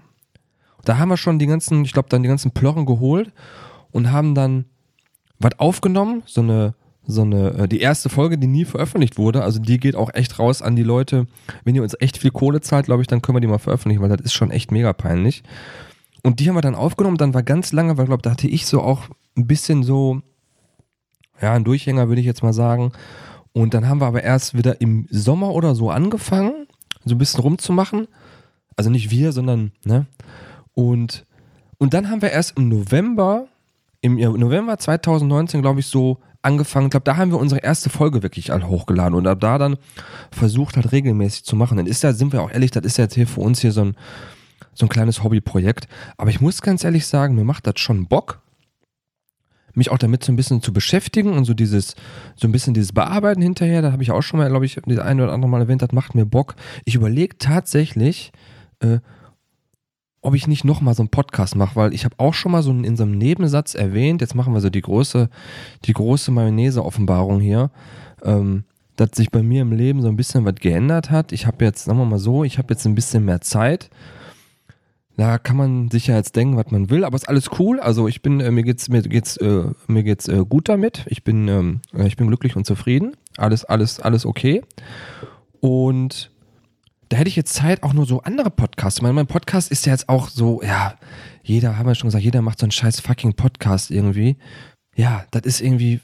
Da 0.85 0.99
haben 0.99 1.09
wir 1.09 1.17
schon 1.17 1.39
die 1.39 1.47
ganzen, 1.47 1.85
ich 1.85 1.93
glaube, 1.93 2.09
dann 2.09 2.23
die 2.23 2.29
ganzen 2.29 2.51
Plorren 2.51 2.87
geholt 2.87 3.33
und 3.91 4.13
haben 4.13 4.35
dann 4.35 4.67
was 5.39 5.59
aufgenommen, 5.59 6.23
so 6.27 6.41
eine, 6.41 6.75
so 7.07 7.23
eine, 7.23 7.51
äh, 7.53 7.69
die 7.69 7.81
erste 7.81 8.09
Folge, 8.09 8.39
die 8.39 8.47
nie 8.47 8.65
veröffentlicht 8.65 9.19
wurde. 9.19 9.43
Also 9.43 9.59
die 9.61 9.79
geht 9.79 9.97
auch 9.97 10.13
echt 10.15 10.39
raus 10.39 10.63
an 10.63 10.77
die 10.77 10.83
Leute. 10.83 11.27
Wenn 11.65 11.75
ihr 11.75 11.83
uns 11.83 11.97
echt 12.01 12.19
viel 12.19 12.31
Kohle 12.31 12.61
zahlt, 12.61 12.87
glaube 12.87 13.03
ich, 13.03 13.09
dann 13.09 13.23
können 13.23 13.37
wir 13.37 13.41
die 13.41 13.47
mal 13.47 13.59
veröffentlichen, 13.59 14.03
weil 14.03 14.09
das 14.09 14.21
ist 14.21 14.33
schon 14.33 14.51
echt 14.51 14.73
mega 14.73 14.93
peinlich. 14.93 15.43
Und 16.23 16.41
die 16.41 16.49
haben 16.49 16.57
wir 16.57 16.63
dann 16.63 16.75
aufgenommen, 16.75 17.17
dann 17.17 17.35
war 17.35 17.43
ganz 17.43 17.73
lange, 17.73 17.97
weil 17.97 18.07
glaube 18.07 18.23
da 18.23 18.31
hatte 18.31 18.49
ich 18.49 18.67
so 18.67 18.81
auch 18.81 19.03
ein 19.37 19.47
bisschen 19.47 19.83
so, 19.83 20.23
ja, 21.41 21.53
ein 21.53 21.65
Durchhänger 21.65 22.09
würde 22.09 22.21
ich 22.21 22.27
jetzt 22.27 22.43
mal 22.43 22.53
sagen. 22.53 22.93
Und 23.53 23.75
dann 23.75 23.89
haben 23.89 24.01
wir 24.01 24.07
aber 24.07 24.23
erst 24.23 24.55
wieder 24.55 24.81
im 24.81 25.07
Sommer 25.11 25.51
oder 25.51 25.75
so 25.75 25.91
angefangen, 25.91 26.67
so 27.05 27.15
ein 27.15 27.19
bisschen 27.19 27.41
rumzumachen. 27.41 28.09
Also 28.75 28.91
nicht 28.91 29.11
wir, 29.11 29.33
sondern, 29.33 29.73
ne? 29.85 30.07
Und, 30.75 31.25
und 31.79 31.95
dann 31.95 32.11
haben 32.11 32.21
wir 32.21 32.31
erst 32.31 32.59
im 32.59 32.69
November 32.69 33.47
im 34.07 34.17
November 34.17 34.79
2019, 34.79 35.63
glaube 35.63 35.81
ich, 35.81 35.87
so 35.87 36.19
angefangen. 36.47 36.87
Ich 36.87 36.91
glaube, 36.93 37.05
da 37.05 37.17
haben 37.17 37.33
wir 37.33 37.39
unsere 37.39 37.61
erste 37.61 37.91
Folge 37.91 38.23
wirklich 38.23 38.53
all 38.53 38.67
hochgeladen 38.67 39.15
und 39.15 39.27
ab 39.27 39.41
da 39.41 39.59
dann 39.59 39.77
versucht 40.31 40.77
halt 40.77 40.93
regelmäßig 40.93 41.45
zu 41.45 41.57
machen. 41.57 41.77
Dann 41.77 41.87
ist 41.87 42.03
ja, 42.03 42.13
sind 42.13 42.33
wir 42.33 42.41
auch 42.41 42.51
ehrlich, 42.51 42.71
das 42.71 42.85
ist 42.85 42.99
ja 42.99 43.05
jetzt 43.05 43.15
hier 43.15 43.27
für 43.27 43.41
uns 43.41 43.61
hier 43.61 43.73
so 43.73 43.83
ein, 43.83 43.97
so 44.73 44.87
ein 44.87 44.89
kleines 44.89 45.23
Hobbyprojekt. 45.23 45.89
Aber 46.17 46.31
ich 46.31 46.41
muss 46.41 46.63
ganz 46.63 46.85
ehrlich 46.85 47.07
sagen, 47.07 47.35
mir 47.35 47.45
macht 47.45 47.67
das 47.67 47.81
schon 47.81 48.07
Bock, 48.07 48.41
mich 49.75 49.91
auch 49.91 49.99
damit 49.99 50.25
so 50.25 50.33
ein 50.33 50.37
bisschen 50.37 50.63
zu 50.63 50.73
beschäftigen 50.73 51.33
und 51.33 51.45
so 51.45 51.53
dieses, 51.53 51.97
so 52.37 52.49
ein 52.49 52.53
bisschen 52.53 52.75
dieses 52.75 52.93
Bearbeiten 52.93 53.43
hinterher. 53.43 53.83
Da 53.83 53.93
habe 53.93 54.03
ich 54.03 54.13
auch 54.13 54.23
schon 54.23 54.39
mal, 54.39 54.49
glaube 54.49 54.65
ich, 54.65 54.81
das 54.87 54.99
eine 54.99 55.25
oder 55.25 55.33
andere 55.33 55.51
Mal 55.51 55.63
erwähnt, 55.63 55.83
das 55.83 55.93
macht 55.93 56.15
mir 56.15 56.25
Bock. 56.25 56.55
Ich 56.85 56.95
überlege 56.95 57.37
tatsächlich, 57.39 58.33
äh, 58.81 59.01
ob 60.27 60.35
ich 60.35 60.49
nicht 60.49 60.65
nochmal 60.65 60.95
so 60.95 61.03
einen 61.03 61.09
Podcast 61.09 61.55
mache, 61.55 61.77
weil 61.77 61.95
ich 61.95 62.05
habe 62.05 62.17
auch 62.19 62.35
schon 62.35 62.51
mal 62.51 62.61
so 62.61 62.73
in 62.73 62.97
so 62.97 63.05
einem 63.05 63.17
Nebensatz 63.17 63.77
erwähnt, 63.77 64.21
jetzt 64.21 64.35
machen 64.35 64.53
wir 64.53 64.61
so 64.61 64.71
die 64.71 64.83
große, 64.83 65.31
die 65.85 65.93
große 65.93 66.33
Mayonnaise-Offenbarung 66.33 67.39
hier, 67.39 67.71
ähm, 68.25 68.65
dass 68.97 69.11
sich 69.15 69.31
bei 69.31 69.45
mir 69.45 69.63
im 69.63 69.71
Leben 69.71 70.03
so 70.03 70.09
ein 70.09 70.17
bisschen 70.17 70.45
was 70.45 70.57
geändert 70.57 71.13
hat. 71.13 71.31
Ich 71.31 71.47
habe 71.47 71.65
jetzt, 71.65 71.85
sagen 71.85 72.01
wir 72.01 72.07
mal 72.07 72.19
so, 72.19 72.43
ich 72.43 72.59
habe 72.59 72.75
jetzt 72.75 72.85
ein 72.87 72.97
bisschen 72.97 73.25
mehr 73.25 73.41
Zeit. 73.41 73.89
Da 75.17 75.39
kann 75.39 75.57
man 75.57 75.91
sich 75.93 76.09
ja 76.09 76.17
jetzt 76.17 76.35
denken, 76.35 76.57
was 76.57 76.73
man 76.73 76.91
will, 76.91 77.05
aber 77.05 77.15
ist 77.15 77.29
alles 77.29 77.49
cool. 77.61 77.79
Also 77.79 78.09
ich 78.09 78.21
bin, 78.21 78.41
äh, 78.41 78.51
mir 78.51 78.65
geht's, 78.65 78.89
mir 78.89 79.03
geht's, 79.03 79.37
äh, 79.37 79.63
mir 79.87 80.03
geht's 80.03 80.27
äh, 80.27 80.45
gut 80.45 80.69
damit. 80.69 81.05
Ich 81.07 81.23
bin, 81.23 81.47
ähm, 81.47 81.81
ich 82.05 82.17
bin 82.17 82.27
glücklich 82.27 82.57
und 82.57 82.67
zufrieden. 82.67 83.17
Alles, 83.37 83.65
alles, 83.65 84.01
alles 84.01 84.27
okay. 84.27 84.63
Und 85.61 86.33
da 87.09 87.17
hätte 87.17 87.29
ich 87.29 87.37
jetzt 87.37 87.55
Zeit, 87.55 87.83
auch 87.83 87.93
nur 87.93 88.07
so 88.07 88.21
andere 88.23 88.51
Podcasts. 88.51 89.01
Mein, 89.01 89.15
mein 89.15 89.27
Podcast 89.27 89.71
ist 89.71 89.87
ja 89.87 89.93
jetzt 89.93 90.09
auch 90.09 90.29
so, 90.29 90.63
ja, 90.63 90.95
jeder, 91.43 91.79
haben 91.79 91.87
wir 91.87 91.95
schon 91.95 92.09
gesagt, 92.09 92.25
jeder 92.25 92.43
macht 92.43 92.59
so 92.59 92.65
einen 92.65 92.73
scheiß 92.73 93.01
fucking 93.01 93.35
Podcast 93.35 93.91
irgendwie. 93.91 94.37
Ja, 94.97 95.25
das 95.31 95.43
ist 95.43 95.61
irgendwie, 95.61 96.01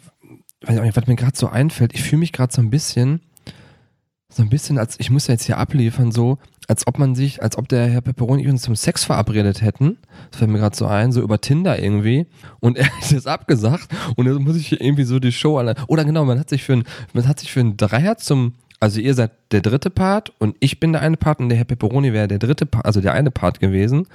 weiß 0.62 0.76
ich 0.76 0.82
nicht, 0.82 0.96
was 0.96 1.06
mir 1.06 1.16
gerade 1.16 1.36
so 1.36 1.48
einfällt. 1.48 1.94
Ich 1.94 2.02
fühle 2.02 2.20
mich 2.20 2.32
gerade 2.32 2.52
so 2.52 2.62
ein 2.62 2.70
bisschen, 2.70 3.20
so 4.28 4.42
ein 4.42 4.48
bisschen, 4.48 4.78
als 4.78 4.98
ich 5.00 5.10
muss 5.10 5.26
ja 5.26 5.32
jetzt 5.32 5.44
hier 5.44 5.58
abliefern, 5.58 6.12
so, 6.12 6.38
als 6.68 6.86
ob 6.86 6.98
man 6.98 7.14
sich, 7.14 7.42
als 7.42 7.58
ob 7.58 7.68
der 7.68 7.88
Herr 7.88 8.00
Pepperoni 8.00 8.48
uns 8.48 8.62
zum 8.62 8.76
Sex 8.76 9.04
verabredet 9.04 9.60
hätten. 9.60 9.98
Das 10.30 10.38
fällt 10.38 10.50
mir 10.50 10.58
gerade 10.58 10.76
so 10.76 10.86
ein, 10.86 11.10
so 11.10 11.20
über 11.20 11.40
Tinder 11.40 11.78
irgendwie. 11.78 12.26
Und 12.60 12.76
er 12.78 12.86
hat 12.86 13.10
es 13.10 13.26
abgesagt 13.26 13.88
und 14.16 14.26
jetzt 14.26 14.38
muss 14.38 14.56
ich 14.56 14.68
hier 14.68 14.80
irgendwie 14.80 15.04
so 15.04 15.18
die 15.18 15.32
Show 15.32 15.58
allein. 15.58 15.76
Oder 15.88 16.04
genau, 16.04 16.24
man 16.24 16.38
hat 16.38 16.48
sich 16.48 16.62
für 16.62 16.74
ein, 16.74 16.84
man 17.12 17.26
hat 17.26 17.40
sich 17.40 17.52
für 17.52 17.60
einen 17.60 17.76
Dreier 17.76 18.18
zum 18.18 18.54
also 18.82 18.98
ihr 18.98 19.14
seid 19.14 19.30
der 19.52 19.60
dritte 19.60 19.90
Part 19.90 20.32
und 20.40 20.56
ich 20.58 20.80
bin 20.80 20.92
der 20.92 21.02
eine 21.02 21.16
Part 21.16 21.38
und 21.38 21.50
der 21.50 21.56
Herr 21.56 21.64
Pepperoni 21.64 22.12
wäre 22.12 22.26
der 22.26 22.40
dritte 22.40 22.66
Part, 22.66 22.84
also 22.84 23.00
der 23.00 23.12
eine 23.12 23.30
Part 23.30 23.60
gewesen. 23.60 24.08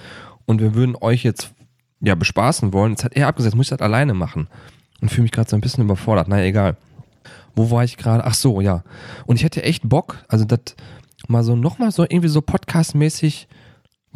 Und 0.45 0.59
wir 0.59 0.75
würden 0.75 0.97
euch 0.99 1.23
jetzt 1.23 1.53
ja 2.01 2.15
bespaßen 2.15 2.73
wollen. 2.73 2.91
Jetzt 2.91 3.05
hat 3.05 3.15
er 3.15 3.29
abgesetzt, 3.29 3.55
muss 3.55 3.67
ich 3.67 3.69
das 3.69 3.79
alleine 3.79 4.13
machen. 4.13 4.49
Und 4.99 5.07
fühle 5.07 5.23
mich 5.23 5.31
gerade 5.31 5.49
so 5.49 5.55
ein 5.55 5.61
bisschen 5.61 5.85
überfordert. 5.85 6.27
Naja, 6.27 6.43
egal. 6.43 6.75
Wo 7.55 7.71
war 7.71 7.85
ich 7.85 7.95
gerade? 7.95 8.25
Ach 8.25 8.33
so, 8.33 8.59
ja. 8.59 8.83
Und 9.25 9.37
ich 9.37 9.45
hätte 9.45 9.63
echt 9.63 9.87
Bock, 9.87 10.17
also 10.27 10.43
das 10.43 10.59
mal 11.29 11.45
so 11.45 11.55
nochmal 11.55 11.93
so 11.93 12.03
irgendwie 12.03 12.27
so 12.27 12.41
podcastmäßig 12.41 13.47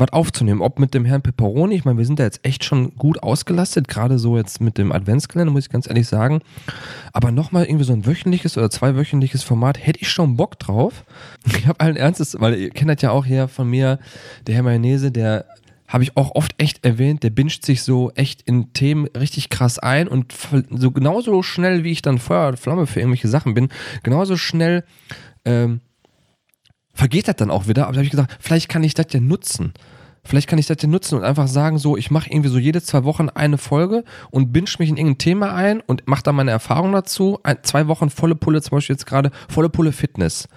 was 0.01 0.11
aufzunehmen. 0.11 0.61
Ob 0.61 0.79
mit 0.79 0.93
dem 0.93 1.05
Herrn 1.05 1.21
Pepperoni, 1.21 1.75
ich 1.75 1.85
meine, 1.85 1.97
wir 1.97 2.05
sind 2.05 2.19
da 2.19 2.23
jetzt 2.23 2.45
echt 2.45 2.65
schon 2.65 2.95
gut 2.95 3.23
ausgelastet, 3.23 3.87
gerade 3.87 4.19
so 4.19 4.35
jetzt 4.35 4.59
mit 4.59 4.77
dem 4.77 4.91
Adventskalender, 4.91 5.53
muss 5.53 5.65
ich 5.65 5.69
ganz 5.69 5.87
ehrlich 5.87 6.07
sagen. 6.07 6.41
Aber 7.13 7.31
nochmal 7.31 7.65
irgendwie 7.65 7.85
so 7.85 7.93
ein 7.93 8.05
wöchentliches 8.05 8.57
oder 8.57 8.69
zweiwöchentliches 8.69 9.43
Format, 9.43 9.85
hätte 9.85 10.01
ich 10.01 10.09
schon 10.09 10.35
Bock 10.35 10.59
drauf. 10.59 11.05
Ich 11.61 11.67
habe 11.67 11.79
allen 11.79 11.95
Ernstes, 11.95 12.35
weil 12.39 12.55
ihr 12.55 12.69
kennt 12.71 12.89
das 12.89 13.01
ja 13.01 13.11
auch 13.11 13.25
hier 13.25 13.47
von 13.47 13.69
mir, 13.69 13.99
der 14.47 14.55
Herr 14.55 14.63
Mayonnaise, 14.63 15.11
der 15.11 15.45
habe 15.87 16.03
ich 16.03 16.17
auch 16.17 16.33
oft 16.33 16.53
echt 16.57 16.83
erwähnt, 16.85 17.21
der 17.21 17.29
binscht 17.29 17.65
sich 17.65 17.83
so 17.83 18.11
echt 18.15 18.41
in 18.43 18.73
Themen 18.73 19.07
richtig 19.07 19.49
krass 19.49 19.77
ein 19.77 20.07
und 20.07 20.33
so 20.69 20.91
genauso 20.91 21.43
schnell, 21.43 21.83
wie 21.83 21.91
ich 21.91 22.01
dann 22.01 22.17
Feuer 22.17 22.47
und 22.47 22.59
Flamme 22.59 22.87
für 22.87 22.99
irgendwelche 22.99 23.27
Sachen 23.27 23.53
bin, 23.53 23.69
genauso 24.01 24.37
schnell 24.37 24.83
ähm, 25.45 25.81
vergeht 26.93 27.27
das 27.27 27.35
dann 27.35 27.51
auch 27.51 27.67
wieder. 27.67 27.83
Aber 27.83 27.93
da 27.93 27.97
habe 27.97 28.05
ich 28.05 28.11
gesagt, 28.11 28.37
vielleicht 28.39 28.69
kann 28.69 28.83
ich 28.83 28.93
das 28.93 29.07
ja 29.11 29.19
nutzen. 29.19 29.73
Vielleicht 30.23 30.47
kann 30.47 30.59
ich 30.59 30.67
das 30.67 30.77
ja 30.81 30.87
nutzen 30.87 31.17
und 31.17 31.23
einfach 31.23 31.47
sagen, 31.47 31.77
so, 31.77 31.97
ich 31.97 32.11
mache 32.11 32.29
irgendwie 32.29 32.49
so 32.49 32.59
jede 32.59 32.81
zwei 32.81 33.03
Wochen 33.03 33.29
eine 33.29 33.57
Folge 33.57 34.03
und 34.29 34.53
binge 34.53 34.69
mich 34.77 34.89
in 34.89 34.97
irgendein 34.97 35.17
Thema 35.17 35.53
ein 35.53 35.81
und 35.81 36.07
mache 36.07 36.23
da 36.23 36.31
meine 36.31 36.51
Erfahrung 36.51 36.91
dazu. 36.91 37.39
Ein, 37.43 37.57
zwei 37.63 37.87
Wochen 37.87 38.09
volle 38.09 38.35
Pulle, 38.35 38.61
zum 38.61 38.77
Beispiel 38.77 38.93
jetzt 38.93 39.07
gerade 39.07 39.31
volle 39.49 39.69
Pulle 39.69 39.91
Fitness. 39.91 40.47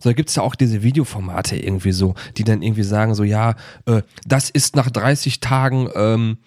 So, 0.00 0.10
da 0.10 0.14
gibt 0.14 0.30
es 0.30 0.34
ja 0.34 0.42
auch 0.42 0.56
diese 0.56 0.82
Videoformate 0.82 1.56
irgendwie 1.56 1.92
so, 1.92 2.14
die 2.36 2.42
dann 2.42 2.62
irgendwie 2.62 2.82
sagen, 2.82 3.14
so, 3.14 3.22
ja, 3.22 3.54
äh, 3.86 4.02
das 4.26 4.50
ist 4.50 4.74
nach 4.74 4.90
30 4.90 5.38
Tagen 5.38 5.88
ähm, 5.94 6.38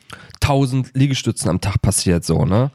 1000 0.41 0.91
Liegestützen 0.93 1.49
am 1.49 1.61
Tag 1.61 1.81
passiert, 1.81 2.25
so, 2.25 2.43
ne? 2.43 2.71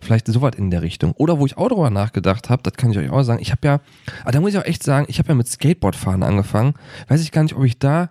Vielleicht 0.00 0.28
sowas 0.28 0.52
in 0.56 0.70
der 0.70 0.82
Richtung. 0.82 1.12
Oder 1.12 1.40
wo 1.40 1.46
ich 1.46 1.58
auch 1.58 1.68
drüber 1.68 1.90
nachgedacht 1.90 2.48
habe, 2.48 2.62
das 2.62 2.74
kann 2.74 2.92
ich 2.92 2.98
euch 2.98 3.10
auch 3.10 3.24
sagen, 3.24 3.42
ich 3.42 3.50
habe 3.50 3.66
ja, 3.66 3.80
ah, 4.24 4.30
da 4.30 4.40
muss 4.40 4.52
ich 4.52 4.58
auch 4.58 4.64
echt 4.64 4.84
sagen, 4.84 5.06
ich 5.08 5.18
habe 5.18 5.30
ja 5.30 5.34
mit 5.34 5.48
Skateboardfahren 5.48 6.22
angefangen. 6.22 6.74
Weiß 7.08 7.20
ich 7.22 7.32
gar 7.32 7.42
nicht, 7.42 7.56
ob 7.56 7.64
ich 7.64 7.78
da 7.78 8.10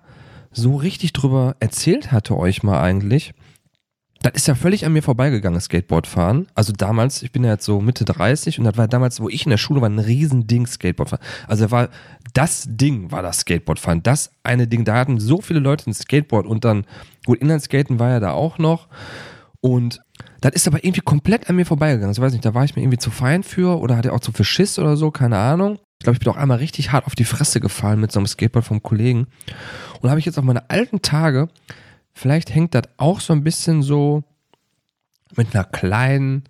so 0.52 0.76
richtig 0.76 1.14
drüber 1.14 1.56
erzählt 1.60 2.12
hatte 2.12 2.38
euch 2.38 2.64
mal 2.64 2.82
eigentlich. 2.82 3.34
Das 4.22 4.34
ist 4.34 4.48
ja 4.48 4.56
völlig 4.56 4.86
an 4.86 4.92
mir 4.92 5.02
vorbeigegangen, 5.02 5.62
Skateboardfahren. 5.62 6.48
Also 6.54 6.74
damals, 6.74 7.24
ich 7.24 7.32
bin 7.32 7.46
ja 7.46 7.52
jetzt 7.52 7.64
so 7.64 7.80
Mitte 7.80 8.04
30 8.04 8.60
und 8.60 8.66
das 8.66 8.76
war 8.76 8.90
damals, 8.90 9.22
wo 9.22 9.30
ich 9.30 9.46
in 9.46 9.50
der 9.50 9.58
Schule 9.58 9.80
war, 9.80 9.90
ein 9.90 9.98
Riesending 9.98 10.68
Skateboardfahren. 10.68 11.26
Also 11.48 11.72
war 11.72 11.88
das 12.34 12.66
Ding 12.68 13.12
war 13.12 13.22
das 13.22 13.40
Skateboardfahren. 13.40 14.04
Das 14.04 14.32
eine 14.44 14.68
Ding, 14.68 14.84
da 14.84 14.96
hatten 14.96 15.20
so 15.20 15.42
viele 15.42 15.62
Leute 15.62 15.90
ein 15.90 15.94
Skateboard 15.94 16.46
und 16.46 16.66
dann, 16.66 16.86
gut, 17.26 17.40
Inlineskaten 17.40 18.00
war 18.00 18.10
ja 18.10 18.20
da 18.20 18.32
auch 18.32 18.58
noch. 18.58 18.90
Und 19.62 20.02
das 20.42 20.54
ist 20.54 20.68
aber 20.68 20.84
irgendwie 20.84 21.02
komplett 21.02 21.50
an 21.50 21.56
mir 21.56 21.66
vorbeigegangen. 21.66 22.12
Ich 22.12 22.20
weiß 22.20 22.34
nicht, 22.34 22.46
da 22.46 22.54
war 22.54 22.66
ich 22.66 22.76
mir 22.76 22.82
irgendwie 22.82 22.98
zu 22.98 23.12
fein 23.12 23.44
für 23.44 23.80
oder 23.80 23.96
hatte 23.96 24.12
auch 24.12 24.20
zu 24.20 24.32
viel 24.32 24.46
Schiss 24.46 24.80
oder 24.80 24.98
so, 24.98 25.12
keine 25.12 25.38
Ahnung. 25.38 25.80
Ich 26.00 26.06
glaube, 26.06 26.16
ich 26.16 26.24
bin 26.24 26.32
auch 26.32 26.38
einmal 26.38 26.60
richtig 26.60 26.94
hart 26.94 27.06
auf 27.06 27.16
die 27.16 27.26
Fresse 27.26 27.60
gefallen 27.60 28.00
mit 28.00 28.12
so 28.12 28.20
einem 28.20 28.28
Skateboard 28.28 28.66
vom 28.66 28.82
Kollegen. 28.82 29.28
Und 30.00 30.10
habe 30.10 30.20
ich 30.20 30.26
jetzt 30.26 30.40
auf 30.40 30.46
meine 30.46 30.70
alten 30.70 31.02
Tage, 31.02 31.50
vielleicht 32.14 32.56
hängt 32.56 32.74
das 32.74 32.84
auch 32.96 33.20
so 33.20 33.34
ein 33.34 33.44
bisschen 33.44 33.84
so 33.84 34.24
mit 35.36 35.54
einer 35.54 35.66
kleinen, 35.66 36.46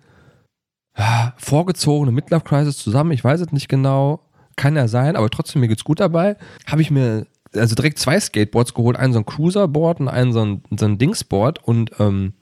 ja, 0.96 1.34
vorgezogenen 1.36 2.14
Midlife-Crisis 2.14 2.78
zusammen. 2.78 3.10
Ich 3.10 3.24
weiß 3.24 3.40
es 3.40 3.50
nicht 3.50 3.68
genau. 3.68 4.20
Kann 4.54 4.76
ja 4.76 4.86
sein, 4.86 5.16
aber 5.16 5.30
trotzdem, 5.30 5.60
mir 5.60 5.68
geht's 5.68 5.84
gut 5.84 5.98
dabei. 5.98 6.36
Habe 6.66 6.82
ich 6.82 6.92
mir 6.92 7.26
also 7.52 7.74
direkt 7.74 7.98
zwei 7.98 8.20
Skateboards 8.20 8.74
geholt. 8.74 8.96
Einen 8.96 9.12
so 9.12 9.18
ein 9.18 9.26
Cruiserboard 9.26 9.98
und 9.98 10.08
einen 10.08 10.32
so 10.32 10.44
ein, 10.44 10.62
so 10.78 10.86
ein 10.86 10.98
Dingsboard. 10.98 11.64
Und 11.64 11.90
ähm, 11.98 12.34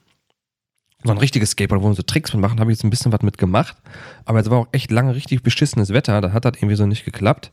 so 1.05 1.13
ein 1.13 1.19
richtiges 1.19 1.51
Skateboard, 1.51 1.83
wo 1.83 1.89
wir 1.89 1.95
so 1.95 2.03
Tricks 2.03 2.33
mit 2.33 2.43
machen, 2.43 2.59
habe 2.59 2.73
ich 2.73 2.79
jetzt 2.79 2.85
ein 2.85 2.91
bisschen 2.91 3.13
was 3.13 3.23
mit 3.23 3.39
gemacht. 3.39 3.77
Aber 4.25 4.41
es 4.41 4.51
war 4.51 4.59
auch 4.59 4.69
echt 4.73 4.91
lange 4.91 5.15
richtig 5.15 5.43
beschissenes 5.43 5.93
Wetter, 5.93 6.21
da 6.21 6.33
hat 6.33 6.45
das 6.45 6.55
irgendwie 6.57 6.75
so 6.75 6.87
nicht 6.87 7.05
geklappt. 7.05 7.53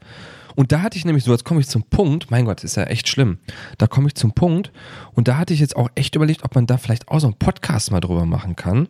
Und 0.55 0.71
da 0.71 0.81
hatte 0.81 0.97
ich 0.97 1.05
nämlich 1.05 1.25
so, 1.25 1.31
jetzt 1.31 1.43
komme 1.43 1.59
ich 1.59 1.67
zum 1.67 1.83
Punkt, 1.83 2.31
mein 2.31 2.45
Gott, 2.45 2.63
ist 2.63 2.77
ja 2.77 2.83
echt 2.83 3.09
schlimm. 3.09 3.39
Da 3.77 3.87
komme 3.87 4.07
ich 4.07 4.15
zum 4.15 4.33
Punkt 4.33 4.71
und 5.13 5.27
da 5.27 5.37
hatte 5.37 5.53
ich 5.53 5.59
jetzt 5.59 5.75
auch 5.75 5.89
echt 5.95 6.15
überlegt, 6.15 6.43
ob 6.43 6.55
man 6.55 6.65
da 6.65 6.77
vielleicht 6.77 7.09
auch 7.09 7.19
so 7.19 7.27
einen 7.27 7.37
Podcast 7.37 7.91
mal 7.91 7.99
drüber 7.99 8.25
machen 8.25 8.55
kann. 8.55 8.87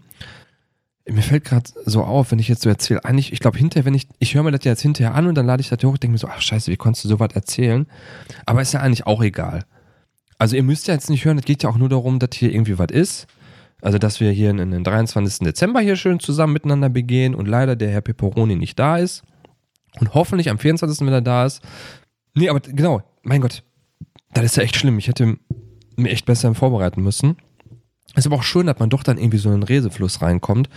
Mir 1.07 1.21
fällt 1.21 1.43
gerade 1.43 1.69
so 1.85 2.03
auf, 2.03 2.31
wenn 2.31 2.39
ich 2.39 2.47
jetzt 2.47 2.63
so 2.63 2.69
erzähle, 2.69 3.03
eigentlich, 3.03 3.33
ich 3.33 3.39
glaube 3.39 3.57
hinterher, 3.57 3.85
wenn 3.85 3.93
ich, 3.93 4.07
ich 4.19 4.33
höre 4.33 4.43
mir 4.43 4.51
das 4.51 4.63
jetzt 4.63 4.81
hinterher 4.81 5.13
an 5.13 5.27
und 5.27 5.35
dann 5.35 5.45
lade 5.45 5.61
ich 5.61 5.69
das 5.69 5.83
hoch 5.83 5.97
denke 5.97 6.13
mir 6.13 6.17
so, 6.17 6.27
ach 6.27 6.41
scheiße, 6.41 6.71
wie 6.71 6.77
konntest 6.77 7.05
du 7.05 7.09
sowas 7.09 7.29
erzählen? 7.33 7.87
Aber 8.45 8.61
ist 8.61 8.73
ja 8.73 8.79
eigentlich 8.79 9.05
auch 9.05 9.21
egal. 9.21 9.65
Also 10.37 10.55
ihr 10.55 10.63
müsst 10.63 10.87
ja 10.87 10.93
jetzt 10.93 11.09
nicht 11.09 11.25
hören, 11.25 11.37
es 11.37 11.45
geht 11.45 11.63
ja 11.63 11.69
auch 11.69 11.77
nur 11.77 11.89
darum, 11.89 12.19
dass 12.19 12.29
hier 12.33 12.51
irgendwie 12.51 12.77
was 12.77 12.91
ist. 12.91 13.27
Also, 13.81 13.97
dass 13.97 14.19
wir 14.19 14.31
hier 14.31 14.49
in 14.49 14.71
den 14.71 14.83
23. 14.83 15.39
Dezember 15.39 15.79
hier 15.81 15.95
schön 15.95 16.19
zusammen 16.19 16.53
miteinander 16.53 16.89
begehen 16.89 17.35
und 17.35 17.47
leider 17.47 17.75
der 17.75 17.91
Herr 17.91 18.01
Pepperoni 18.01 18.55
nicht 18.55 18.79
da 18.79 18.97
ist. 18.97 19.23
Und 19.99 20.13
hoffentlich 20.13 20.49
am 20.49 20.59
24. 20.59 21.05
wenn 21.05 21.13
er 21.13 21.21
da 21.21 21.45
ist. 21.45 21.61
Nee, 22.33 22.49
aber 22.49 22.59
genau, 22.59 23.01
mein 23.23 23.41
Gott, 23.41 23.63
das 24.33 24.45
ist 24.45 24.57
ja 24.57 24.63
echt 24.63 24.75
schlimm. 24.75 24.97
Ich 24.97 25.07
hätte 25.07 25.37
mir 25.95 26.09
echt 26.09 26.25
besser 26.25 26.53
vorbereiten 26.53 27.01
müssen. 27.01 27.37
Ist 28.15 28.25
aber 28.25 28.37
auch 28.37 28.43
schön, 28.43 28.67
dass 28.67 28.79
man 28.79 28.89
doch 28.89 29.03
dann 29.03 29.17
irgendwie 29.17 29.37
so 29.37 29.49
in 29.49 29.55
einen 29.55 29.63
Resefluss 29.63 30.21
reinkommt. 30.21 30.69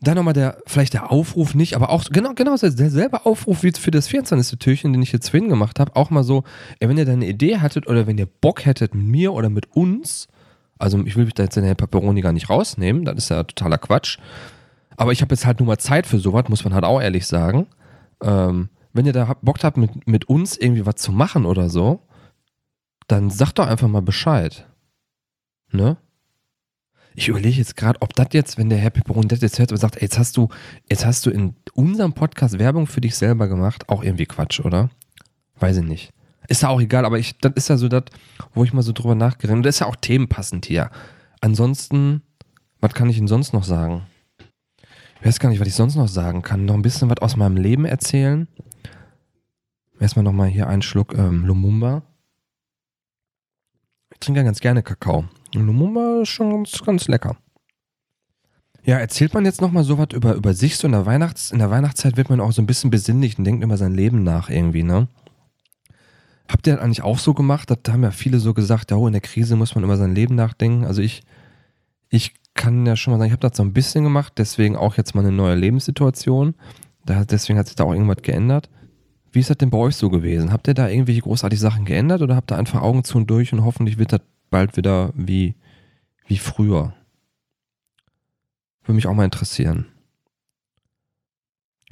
Dann 0.00 0.16
nochmal 0.16 0.34
der, 0.34 0.58
vielleicht 0.66 0.94
der 0.94 1.10
Aufruf 1.10 1.54
nicht, 1.54 1.74
aber 1.74 1.90
auch 1.90 2.04
genau, 2.10 2.32
genau 2.34 2.56
derselbe 2.56 3.26
Aufruf 3.26 3.62
wie 3.62 3.72
für 3.72 3.90
das 3.90 4.06
24. 4.06 4.58
Türchen, 4.58 4.92
den 4.92 5.02
ich 5.02 5.12
jetzt 5.12 5.30
vorhin 5.30 5.48
gemacht 5.48 5.80
habe. 5.80 5.96
Auch 5.96 6.10
mal 6.10 6.22
so, 6.22 6.44
ey, 6.78 6.88
wenn 6.88 6.98
ihr 6.98 7.04
da 7.04 7.12
eine 7.12 7.26
Idee 7.26 7.58
hattet 7.58 7.86
oder 7.88 8.06
wenn 8.06 8.18
ihr 8.18 8.26
Bock 8.26 8.64
hättet 8.64 8.94
mit 8.94 9.06
mir 9.06 9.32
oder 9.32 9.50
mit 9.50 9.74
uns, 9.74 10.28
also 10.78 10.98
ich 11.04 11.16
will 11.16 11.24
mich 11.24 11.34
da 11.34 11.44
jetzt 11.44 11.56
in 11.56 11.64
der 11.64 11.74
Pepperoni 11.74 12.20
gar 12.20 12.32
nicht 12.32 12.50
rausnehmen, 12.50 13.04
das 13.04 13.16
ist 13.16 13.28
ja 13.30 13.42
totaler 13.42 13.78
Quatsch. 13.78 14.18
Aber 14.96 15.12
ich 15.12 15.22
habe 15.22 15.34
jetzt 15.34 15.46
halt 15.46 15.60
nur 15.60 15.66
mal 15.66 15.78
Zeit 15.78 16.06
für 16.06 16.18
sowas, 16.18 16.48
muss 16.48 16.64
man 16.64 16.74
halt 16.74 16.84
auch 16.84 17.00
ehrlich 17.00 17.26
sagen. 17.26 17.66
Ähm, 18.22 18.68
wenn 18.92 19.06
ihr 19.06 19.12
da 19.12 19.36
Bock 19.42 19.62
habt, 19.62 19.76
mit, 19.76 20.08
mit 20.08 20.28
uns 20.28 20.56
irgendwie 20.56 20.86
was 20.86 20.96
zu 20.96 21.12
machen 21.12 21.46
oder 21.46 21.68
so, 21.68 22.00
dann 23.06 23.30
sagt 23.30 23.58
doch 23.58 23.66
einfach 23.66 23.88
mal 23.88 24.02
Bescheid. 24.02 24.66
Ne? 25.70 25.98
Ich 27.14 27.28
überlege 27.28 27.56
jetzt 27.56 27.76
gerade, 27.76 28.00
ob 28.02 28.14
das 28.14 28.28
jetzt, 28.32 28.58
wenn 28.58 28.70
der 28.70 28.78
Herr 28.78 28.90
Pepperoni 28.90 29.28
das 29.28 29.40
jetzt 29.40 29.58
hört 29.58 29.72
und 29.72 29.78
sagt, 29.78 29.96
ey, 29.96 30.02
jetzt 30.02 30.18
hast 30.18 30.36
du, 30.36 30.48
jetzt 30.88 31.04
hast 31.04 31.26
du 31.26 31.30
in 31.30 31.54
unserem 31.74 32.12
Podcast 32.12 32.58
Werbung 32.58 32.86
für 32.86 33.00
dich 33.00 33.16
selber 33.16 33.48
gemacht, 33.48 33.88
auch 33.88 34.02
irgendwie 34.02 34.26
Quatsch, 34.26 34.60
oder? 34.60 34.90
Weiß 35.58 35.78
ich 35.78 35.84
nicht. 35.84 36.12
Ist 36.48 36.62
ja 36.62 36.70
auch 36.70 36.80
egal, 36.80 37.04
aber 37.04 37.18
ich, 37.18 37.38
das 37.38 37.52
ist 37.54 37.68
ja 37.68 37.76
so 37.76 37.88
das, 37.88 38.04
wo 38.54 38.64
ich 38.64 38.72
mal 38.72 38.82
so 38.82 38.92
drüber 38.92 39.14
nachgeredet 39.14 39.64
das 39.66 39.76
ist 39.76 39.80
ja 39.80 39.86
auch 39.86 39.96
themenpassend 39.96 40.64
hier. 40.66 40.90
Ansonsten, 41.40 42.22
was 42.80 42.94
kann 42.94 43.10
ich 43.10 43.18
Ihnen 43.18 43.28
sonst 43.28 43.52
noch 43.52 43.64
sagen? 43.64 44.06
Ich 45.20 45.26
weiß 45.26 45.40
gar 45.40 45.50
nicht, 45.50 45.60
was 45.60 45.68
ich 45.68 45.74
sonst 45.74 45.96
noch 45.96 46.08
sagen 46.08 46.42
kann. 46.42 46.64
Noch 46.64 46.74
ein 46.74 46.82
bisschen 46.82 47.10
was 47.10 47.18
aus 47.18 47.36
meinem 47.36 47.56
Leben 47.56 47.84
erzählen. 47.84 48.48
Erstmal 50.00 50.22
nochmal 50.22 50.48
hier 50.48 50.68
einen 50.68 50.82
Schluck 50.82 51.14
ähm, 51.14 51.44
Lumumba. 51.44 52.02
Ich 54.12 54.20
trinke 54.20 54.40
ja 54.40 54.44
ganz 54.44 54.60
gerne 54.60 54.82
Kakao. 54.82 55.24
Lumumba 55.54 56.22
ist 56.22 56.28
schon 56.28 56.50
ganz, 56.50 56.80
ganz 56.82 57.08
lecker. 57.08 57.36
Ja, 58.84 58.96
erzählt 58.96 59.34
man 59.34 59.44
jetzt 59.44 59.60
nochmal 59.60 59.84
so 59.84 59.98
was 59.98 60.08
über, 60.14 60.34
über 60.34 60.54
sich, 60.54 60.76
so 60.76 60.86
in 60.86 60.92
der, 60.92 61.04
Weihnachts-, 61.04 61.50
in 61.50 61.58
der 61.58 61.70
Weihnachtszeit 61.70 62.16
wird 62.16 62.30
man 62.30 62.40
auch 62.40 62.52
so 62.52 62.62
ein 62.62 62.66
bisschen 62.66 62.90
besinnlich 62.90 63.38
und 63.38 63.44
denkt 63.44 63.62
über 63.62 63.76
sein 63.76 63.94
Leben 63.94 64.22
nach 64.22 64.48
irgendwie, 64.48 64.82
ne? 64.82 65.08
Habt 66.50 66.66
ihr 66.66 66.74
das 66.74 66.82
eigentlich 66.82 67.02
auch 67.02 67.18
so 67.18 67.34
gemacht? 67.34 67.70
Da 67.70 67.92
haben 67.92 68.02
ja 68.02 68.10
viele 68.10 68.38
so 68.38 68.54
gesagt, 68.54 68.90
ja, 68.90 68.96
oh, 68.96 69.06
in 69.06 69.12
der 69.12 69.20
Krise 69.20 69.56
muss 69.56 69.74
man 69.74 69.84
über 69.84 69.96
sein 69.96 70.14
Leben 70.14 70.34
nachdenken. 70.34 70.84
Also 70.84 71.02
ich, 71.02 71.22
ich 72.08 72.34
kann 72.54 72.86
ja 72.86 72.96
schon 72.96 73.12
mal 73.12 73.18
sagen, 73.18 73.28
ich 73.28 73.32
habe 73.32 73.46
das 73.46 73.56
so 73.56 73.62
ein 73.62 73.72
bisschen 73.72 74.04
gemacht, 74.04 74.32
deswegen 74.38 74.74
auch 74.76 74.96
jetzt 74.96 75.14
mal 75.14 75.20
eine 75.20 75.32
neue 75.32 75.54
Lebenssituation. 75.54 76.54
Da, 77.04 77.24
deswegen 77.24 77.58
hat 77.58 77.66
sich 77.66 77.76
da 77.76 77.84
auch 77.84 77.92
irgendwas 77.92 78.22
geändert. 78.22 78.70
Wie 79.30 79.40
ist 79.40 79.50
das 79.50 79.58
denn 79.58 79.70
bei 79.70 79.78
euch 79.78 79.96
so 79.96 80.08
gewesen? 80.08 80.52
Habt 80.52 80.68
ihr 80.68 80.74
da 80.74 80.88
irgendwelche 80.88 81.20
großartige 81.20 81.60
Sachen 81.60 81.84
geändert 81.84 82.22
oder 82.22 82.34
habt 82.34 82.50
ihr 82.50 82.58
einfach 82.58 82.80
Augen 82.80 83.04
zu 83.04 83.18
und 83.18 83.28
durch 83.28 83.52
und 83.52 83.64
hoffentlich 83.64 83.98
wird 83.98 84.12
das 84.12 84.20
bald 84.50 84.76
wieder 84.76 85.12
wie, 85.14 85.54
wie 86.26 86.38
früher? 86.38 86.94
Würde 88.82 88.96
mich 88.96 89.06
auch 89.06 89.14
mal 89.14 89.24
interessieren. 89.24 89.86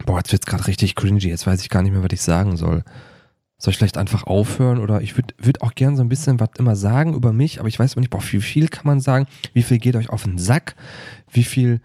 Boah, 0.04 0.18
jetzt 0.18 0.32
wird's 0.32 0.46
gerade 0.46 0.66
richtig 0.66 0.94
cringy. 0.94 1.20
Jetzt 1.20 1.46
weiß 1.46 1.60
ich 1.60 1.68
gar 1.68 1.82
nicht 1.82 1.92
mehr, 1.92 2.02
was 2.02 2.12
ich 2.12 2.22
sagen 2.22 2.56
soll. 2.56 2.84
Soll 3.58 3.70
ich 3.70 3.78
vielleicht 3.78 3.96
einfach 3.96 4.24
aufhören? 4.24 4.78
Oder 4.78 5.00
ich 5.00 5.16
würde 5.16 5.34
würd 5.38 5.62
auch 5.62 5.74
gern 5.74 5.96
so 5.96 6.02
ein 6.02 6.08
bisschen 6.08 6.40
was 6.40 6.50
immer 6.58 6.76
sagen 6.76 7.14
über 7.14 7.32
mich, 7.32 7.58
aber 7.58 7.68
ich 7.68 7.78
weiß 7.78 7.96
nicht, 7.96 8.10
boah, 8.10 8.22
wie 8.22 8.40
viel 8.40 8.68
kann 8.68 8.86
man 8.86 9.00
sagen? 9.00 9.26
Wie 9.54 9.62
viel 9.62 9.78
geht 9.78 9.96
euch 9.96 10.10
auf 10.10 10.24
den 10.24 10.38
Sack? 10.38 10.76
Wie 11.30 11.44
viel. 11.44 11.80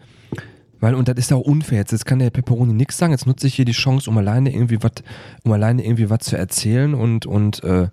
Weil, 0.80 0.96
und 0.96 1.08
das 1.08 1.18
ist 1.18 1.32
ja 1.32 1.38
auch 1.38 1.42
unfair. 1.42 1.80
Jetzt, 1.80 1.92
jetzt 1.92 2.06
kann 2.06 2.20
der 2.20 2.32
Pepperoni 2.32 2.74
nichts 2.74 2.98
sagen. 2.98 3.12
Jetzt 3.12 3.28
nutze 3.28 3.48
ich 3.48 3.56
hier 3.56 3.66
die 3.66 3.72
Chance, 3.72 4.10
um 4.10 4.18
alleine 4.18 4.54
irgendwie 4.54 4.82
was, 4.82 4.92
um 5.44 5.52
alleine 5.52 5.86
irgendwie 5.86 6.10
was 6.10 6.20
zu 6.20 6.38
erzählen 6.38 6.94
und, 6.94 7.26
und 7.26 7.64
äh, 7.64 7.90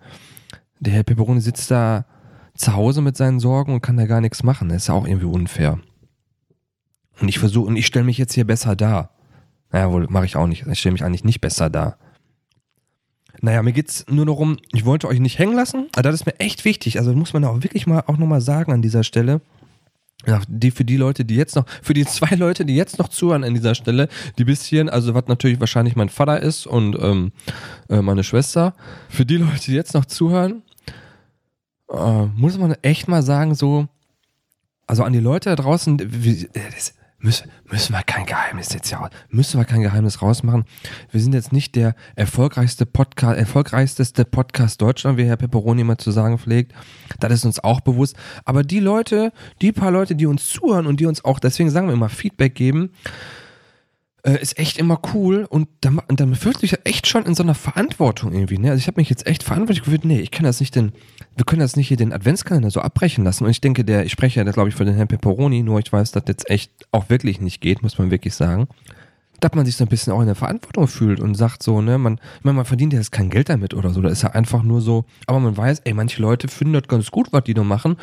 der 0.81 0.93
Herr 0.93 1.03
Pepperoni 1.03 1.41
sitzt 1.41 1.71
da 1.71 2.07
zu 2.55 2.75
Hause 2.75 3.03
mit 3.03 3.17
seinen 3.17 3.41
Sorgen 3.41 3.75
und 3.75 3.83
kann 3.83 3.97
da 3.97 4.07
gar 4.07 4.21
nichts 4.21 4.43
machen. 4.43 4.69
Das 4.69 4.79
ist 4.79 4.89
ja 4.89 4.95
auch 4.95 5.07
irgendwie 5.07 5.27
unfair. 5.27 5.79
Und 7.21 7.29
ich 7.29 7.39
versuche, 7.39 7.67
und 7.67 7.77
ich 7.77 7.87
stelle 7.87 8.05
mich 8.05 8.19
jetzt 8.19 8.33
hier 8.33 8.47
besser 8.47 8.77
dar. 8.77 9.11
Naja, 9.71 9.91
wohl, 9.91 10.07
mache 10.09 10.25
ich 10.25 10.37
auch 10.37 10.47
nicht. 10.47 10.67
Ich 10.67 10.79
stelle 10.81 10.95
mich 10.95 11.05
eigentlich 11.05 11.25
nicht 11.25 11.41
besser 11.41 11.71
dar. 11.71 11.99
Naja, 13.41 13.63
mir 13.63 13.73
geht's 13.73 14.05
nur 14.09 14.27
darum, 14.27 14.59
ich 14.73 14.85
wollte 14.85 15.09
euch 15.09 15.21
nicht 15.21 15.39
hängen 15.39 15.55
lassen, 15.55 15.87
aber 15.93 16.03
das 16.03 16.15
ist 16.17 16.27
mir 16.27 16.39
echt 16.41 16.65
wichtig. 16.65 16.99
Also 16.99 17.13
muss 17.13 17.33
man 17.33 17.45
auch 17.45 17.63
wirklich 17.63 17.87
mal 17.87 18.03
auch 18.07 18.17
nochmal 18.17 18.41
sagen 18.41 18.73
an 18.73 18.83
dieser 18.83 19.05
Stelle. 19.05 19.41
Ja, 20.27 20.41
die 20.49 20.73
für 20.73 20.85
die 20.85 20.97
Leute, 20.97 21.25
die 21.25 21.37
jetzt 21.37 21.55
noch, 21.55 21.65
für 21.81 21.95
die 21.95 22.05
zwei 22.05 22.35
Leute, 22.35 22.65
die 22.65 22.75
jetzt 22.75 22.99
noch 22.99 23.09
zuhören 23.09 23.45
an 23.45 23.55
dieser 23.55 23.77
Stelle, 23.77 24.09
die 24.37 24.45
bisschen, 24.45 24.89
also 24.89 25.15
was 25.15 25.27
natürlich 25.29 25.61
wahrscheinlich 25.61 25.95
mein 25.95 26.09
Vater 26.09 26.43
ist 26.43 26.67
und 26.67 26.99
ähm, 27.01 27.33
äh, 27.89 28.03
meine 28.03 28.25
Schwester, 28.25 28.75
für 29.09 29.25
die 29.25 29.37
Leute, 29.37 29.67
die 29.67 29.75
jetzt 29.75 29.95
noch 29.95 30.07
zuhören, 30.07 30.63
äh, 31.91 32.27
muss 32.37 32.59
man 32.59 32.75
echt 32.83 33.07
mal 33.07 33.23
sagen, 33.23 33.55
so, 33.55 33.87
also 34.89 35.05
an 35.05 35.13
die 35.13 35.21
Leute 35.21 35.51
da 35.51 35.57
draußen, 35.57 36.01
wie, 36.05 36.49
das, 36.53 36.95
müssen, 37.21 37.51
müssen 37.71 37.93
wir 37.93 38.03
kein 38.03 38.27
Geheimnis 38.27 38.73
jetzt 38.73 38.91
ja, 38.91 39.09
müssen 39.29 39.59
wir 39.59 39.65
kein 39.65 39.83
Geheimnis 39.83 40.23
rausmachen. 40.23 40.65
Wir 41.11 41.21
sind 41.21 41.35
jetzt 41.35 41.53
nicht 41.53 41.75
der 41.75 41.95
erfolgreichste 42.15 42.87
Podcast, 42.87 43.39
erfolgreichste 43.39 44.05
Podcast 44.25 44.81
Deutschland, 44.81 45.19
wie 45.19 45.25
Herr 45.25 45.37
Pepperoni 45.37 45.81
immer 45.81 45.99
zu 45.99 46.11
sagen 46.11 46.39
pflegt. 46.39 46.73
Das 47.19 47.33
ist 47.33 47.45
uns 47.45 47.63
auch 47.63 47.81
bewusst. 47.81 48.17
Aber 48.45 48.63
die 48.63 48.81
Leute, 48.81 49.33
die 49.61 49.73
paar 49.73 49.91
Leute, 49.91 50.15
die 50.15 50.27
uns 50.27 50.49
zuhören 50.49 50.87
und 50.87 51.01
die 51.01 51.07
uns 51.07 51.25
auch, 51.25 51.39
deswegen 51.39 51.71
sagen 51.71 51.89
wir 51.89 51.95
immer 51.95 52.09
Feedback 52.09 52.55
geben, 52.55 52.91
äh, 54.23 54.41
ist 54.41 54.59
echt 54.59 54.79
immer 54.79 55.01
cool 55.15 55.47
und 55.49 55.69
dann, 55.81 56.01
dann 56.09 56.35
fühlt 56.35 56.59
sich 56.59 56.75
echt 56.85 57.07
schon 57.07 57.25
in 57.25 57.35
so 57.35 57.43
einer 57.43 57.55
Verantwortung 57.55 58.33
irgendwie. 58.33 58.59
Ne? 58.59 58.71
Also 58.71 58.81
ich 58.81 58.87
habe 58.87 59.01
mich 59.01 59.11
jetzt 59.11 59.27
echt 59.27 59.43
verantwortlich 59.43 59.85
gefühlt, 59.85 60.05
nee, 60.05 60.21
ich 60.21 60.31
kann 60.31 60.45
das 60.45 60.61
nicht 60.61 60.75
den, 60.75 60.93
wir 61.37 61.45
können 61.45 61.61
das 61.61 61.77
nicht 61.77 61.89
hier 61.89 61.97
den 61.97 62.13
Adventskalender 62.13 62.71
so 62.71 62.81
abbrechen 62.81 63.25
lassen. 63.25 63.45
Und 63.45 63.51
ich 63.51 63.61
denke, 63.61 63.85
der, 63.85 64.05
ich 64.05 64.13
spreche 64.13 64.43
ja, 64.43 64.51
glaube 64.51 64.69
ich, 64.69 64.75
für 64.75 64.85
den 64.85 64.95
Herrn 64.95 65.09
Pepperoni, 65.09 65.63
nur 65.63 65.79
ich 65.79 65.93
weiß, 65.93 66.13
dass 66.13 66.25
das 66.25 66.29
jetzt 66.33 66.51
echt 66.51 66.73
auch 66.91 67.09
wirklich 67.11 67.41
nicht 67.41 67.61
geht, 67.61 67.83
muss 67.83 67.99
man 67.99 68.11
wirklich 68.11 68.35
sagen 68.35 68.69
dass 69.41 69.53
man 69.55 69.65
sich 69.65 69.77
so 69.77 69.85
ein 69.85 69.89
bisschen 69.89 70.13
auch 70.13 70.21
in 70.21 70.27
der 70.27 70.35
Verantwortung 70.35 70.89
fühlt 70.89 71.21
und 71.21 71.35
sagt 71.35 71.63
so, 71.63 71.81
ne, 71.81 71.99
man, 71.99 72.15
ich 72.39 72.45
meine, 72.45 72.57
man 72.57 72.65
verdient 72.65 72.93
ja 72.93 72.99
jetzt 72.99 73.13
kein 73.13 73.31
Geld 73.31 73.49
damit 73.49 73.75
oder 73.75 73.91
so, 73.91 74.01
da 74.01 74.09
ist 74.09 74.23
ja 74.23 74.31
einfach 74.31 74.63
nur 74.63 74.81
so, 74.81 75.05
aber 75.27 75.39
man 75.39 75.57
weiß, 75.57 75.81
ey, 75.85 75.95
manche 75.95 76.21
Leute 76.21 76.49
finden 76.49 76.75
das 76.75 76.89
ganz 76.89 77.11
gut, 77.11 77.33
was 77.33 77.45
die 77.45 77.55
da 77.55 77.63
machen 77.63 77.97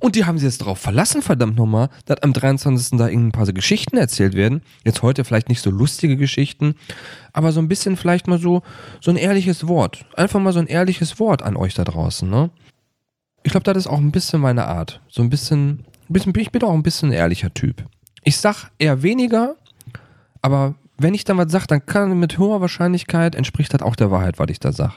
und 0.00 0.16
die 0.16 0.24
haben 0.24 0.38
sich 0.38 0.46
jetzt 0.46 0.62
darauf 0.62 0.78
verlassen, 0.78 1.22
verdammt 1.22 1.56
nochmal, 1.56 1.90
dass 2.06 2.22
am 2.22 2.32
23. 2.32 2.98
da 2.98 3.08
irgendein 3.08 3.32
paar 3.32 3.46
so 3.46 3.52
Geschichten 3.52 3.96
erzählt 3.96 4.34
werden, 4.34 4.62
jetzt 4.84 5.02
heute 5.02 5.24
vielleicht 5.24 5.48
nicht 5.48 5.60
so 5.60 5.70
lustige 5.70 6.16
Geschichten, 6.16 6.74
aber 7.32 7.52
so 7.52 7.60
ein 7.60 7.68
bisschen 7.68 7.96
vielleicht 7.96 8.26
mal 8.26 8.38
so, 8.38 8.62
so 9.00 9.10
ein 9.10 9.16
ehrliches 9.16 9.68
Wort, 9.68 10.04
einfach 10.16 10.40
mal 10.40 10.52
so 10.52 10.58
ein 10.58 10.66
ehrliches 10.66 11.20
Wort 11.20 11.42
an 11.42 11.56
euch 11.56 11.74
da 11.74 11.84
draußen, 11.84 12.28
ne. 12.28 12.50
Ich 13.42 13.52
glaube, 13.52 13.64
das 13.64 13.76
ist 13.76 13.86
auch 13.86 13.98
ein 13.98 14.12
bisschen 14.12 14.40
meine 14.40 14.66
Art, 14.66 15.00
so 15.08 15.22
ein 15.22 15.30
bisschen, 15.30 15.84
ein 16.08 16.12
bisschen, 16.12 16.34
ich 16.36 16.50
bin 16.50 16.62
auch 16.62 16.74
ein 16.74 16.82
bisschen 16.82 17.10
ein 17.10 17.14
ehrlicher 17.14 17.54
Typ. 17.54 17.84
Ich 18.22 18.36
sag 18.36 18.70
eher 18.78 19.02
weniger, 19.02 19.56
aber 20.42 20.74
wenn 20.98 21.14
ich 21.14 21.24
dann 21.24 21.38
was 21.38 21.50
sage, 21.50 21.66
dann 21.66 21.86
kann 21.86 22.18
mit 22.18 22.38
hoher 22.38 22.60
Wahrscheinlichkeit 22.60 23.34
entspricht 23.34 23.72
das 23.72 23.82
auch 23.82 23.96
der 23.96 24.10
Wahrheit, 24.10 24.38
was 24.38 24.50
ich 24.50 24.60
da 24.60 24.72
sage. 24.72 24.94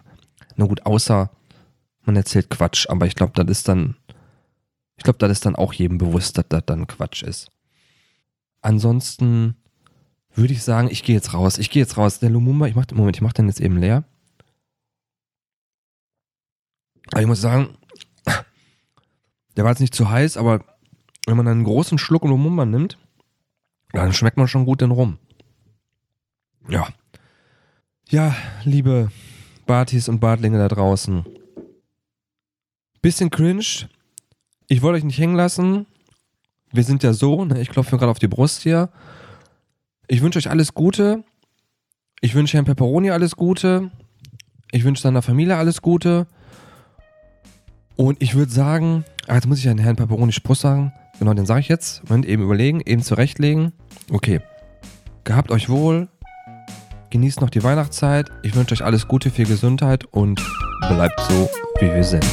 Na 0.56 0.66
gut, 0.66 0.86
außer 0.86 1.30
man 2.02 2.16
erzählt 2.16 2.50
Quatsch, 2.50 2.90
aber 2.90 3.06
ich 3.06 3.16
glaube, 3.16 3.34
das 3.36 3.50
ist 3.50 3.68
dann, 3.68 3.96
ich 4.98 5.04
glaube, 5.04 5.20
das 5.20 5.32
ist 5.32 5.46
dann 5.46 5.56
auch 5.56 5.74
jedem 5.74 5.98
bewusst, 5.98 6.38
dass 6.38 6.46
das 6.50 6.64
dann 6.66 6.88
Quatsch 6.88 7.24
ist. 7.24 7.50
Ansonsten 8.62 9.56
würde 10.36 10.54
ich 10.54 10.64
sagen, 10.64 10.90
ich 10.90 11.04
gehe 11.04 11.16
jetzt 11.16 11.34
raus. 11.34 11.58
Ich 11.58 11.70
gehe 11.70 11.82
jetzt 11.82 11.98
raus. 11.98 12.20
Der 12.20 12.30
Lumumba, 12.30 12.68
ich 12.68 12.76
mach, 12.76 12.86
Moment, 12.94 13.16
ich 13.18 13.22
mache 13.22 13.34
den 13.34 13.48
jetzt 13.48 13.62
eben 13.62 13.78
leer. 13.78 14.04
Aber 17.12 17.22
ich 17.22 17.28
muss 17.28 17.42
sagen, 17.42 17.78
der 19.56 19.64
war 19.64 19.72
jetzt 19.72 19.82
nicht 19.82 19.94
zu 19.94 20.10
heiß, 20.10 20.38
aber 20.38 20.64
wenn 21.28 21.38
man 21.38 21.48
einen 21.48 21.64
großen 21.64 21.98
Schluck 21.98 22.24
Lumumba 22.24 22.66
nimmt, 22.66 22.98
dann 23.92 24.14
schmeckt 24.14 24.38
man 24.38 24.48
schon 24.48 24.66
gut 24.66 24.82
den 24.82 24.92
Rum. 24.92 25.20
Ja. 26.70 26.88
Ja, 28.10 28.36
liebe 28.64 29.12
Bartis 29.66 30.08
und 30.08 30.20
Bartlinge 30.20 30.58
da 30.58 30.68
draußen. 30.68 31.26
Bisschen 33.02 33.30
cringe. 33.30 33.90
Ich 34.68 34.82
wollte 34.82 34.98
euch 34.98 35.04
nicht 35.04 35.18
hängen 35.18 35.36
lassen. 35.36 35.86
Wir 36.72 36.84
sind 36.84 37.04
ja 37.04 37.14
so, 37.14 37.46
ne? 37.46 37.62
ich 37.62 37.70
klopfe 37.70 37.94
mir 37.94 38.00
gerade 38.00 38.12
auf 38.12 38.20
die 38.20 38.28
Brust 38.28 38.62
hier. 38.62 38.90
Ich 40.08 40.22
wünsche 40.22 40.40
euch 40.40 40.50
alles 40.50 40.74
Gute. 40.74 41.24
Ich 42.22 42.36
wünsche 42.36 42.58
Herrn 42.58 42.66
Pepperoni 42.66 43.12
alles 43.12 43.36
Gute. 43.36 43.92
Ich 44.72 44.84
wünsche 44.84 45.02
seiner 45.02 45.22
Familie 45.22 45.58
alles 45.58 45.82
Gute. 45.82 46.28
Und 47.96 48.22
ich 48.22 48.36
würde 48.36 48.52
sagen, 48.52 49.06
ah, 49.28 49.36
jetzt 49.36 49.48
muss 49.48 49.60
ich 49.60 49.70
an 49.70 49.78
Herrn 49.78 49.96
Pepperoni 49.96 50.32
Spruch 50.32 50.56
sagen. 50.56 50.94
Genau, 51.20 51.34
den 51.34 51.46
sage 51.46 51.60
ich 51.60 51.68
jetzt. 51.68 52.04
Moment, 52.10 52.26
eben 52.26 52.44
überlegen, 52.44 52.82
eben 52.82 53.04
zurechtlegen. 53.04 53.72
Okay. 54.10 54.42
Gehabt 55.24 55.52
euch 55.52 55.70
wohl. 55.70 56.10
Genießt 57.14 57.42
noch 57.42 57.52
die 57.52 57.64
Weihnachtszeit. 57.64 58.32
Ich 58.42 58.56
wünsche 58.56 58.74
euch 58.74 58.84
alles 58.84 59.08
Gute, 59.08 59.30
viel 59.30 59.46
Gesundheit 59.46 60.04
und 60.10 60.44
bleibt 60.90 61.20
so, 61.30 61.48
wie 61.80 61.94
wir 61.94 62.04
sind. 62.04 62.26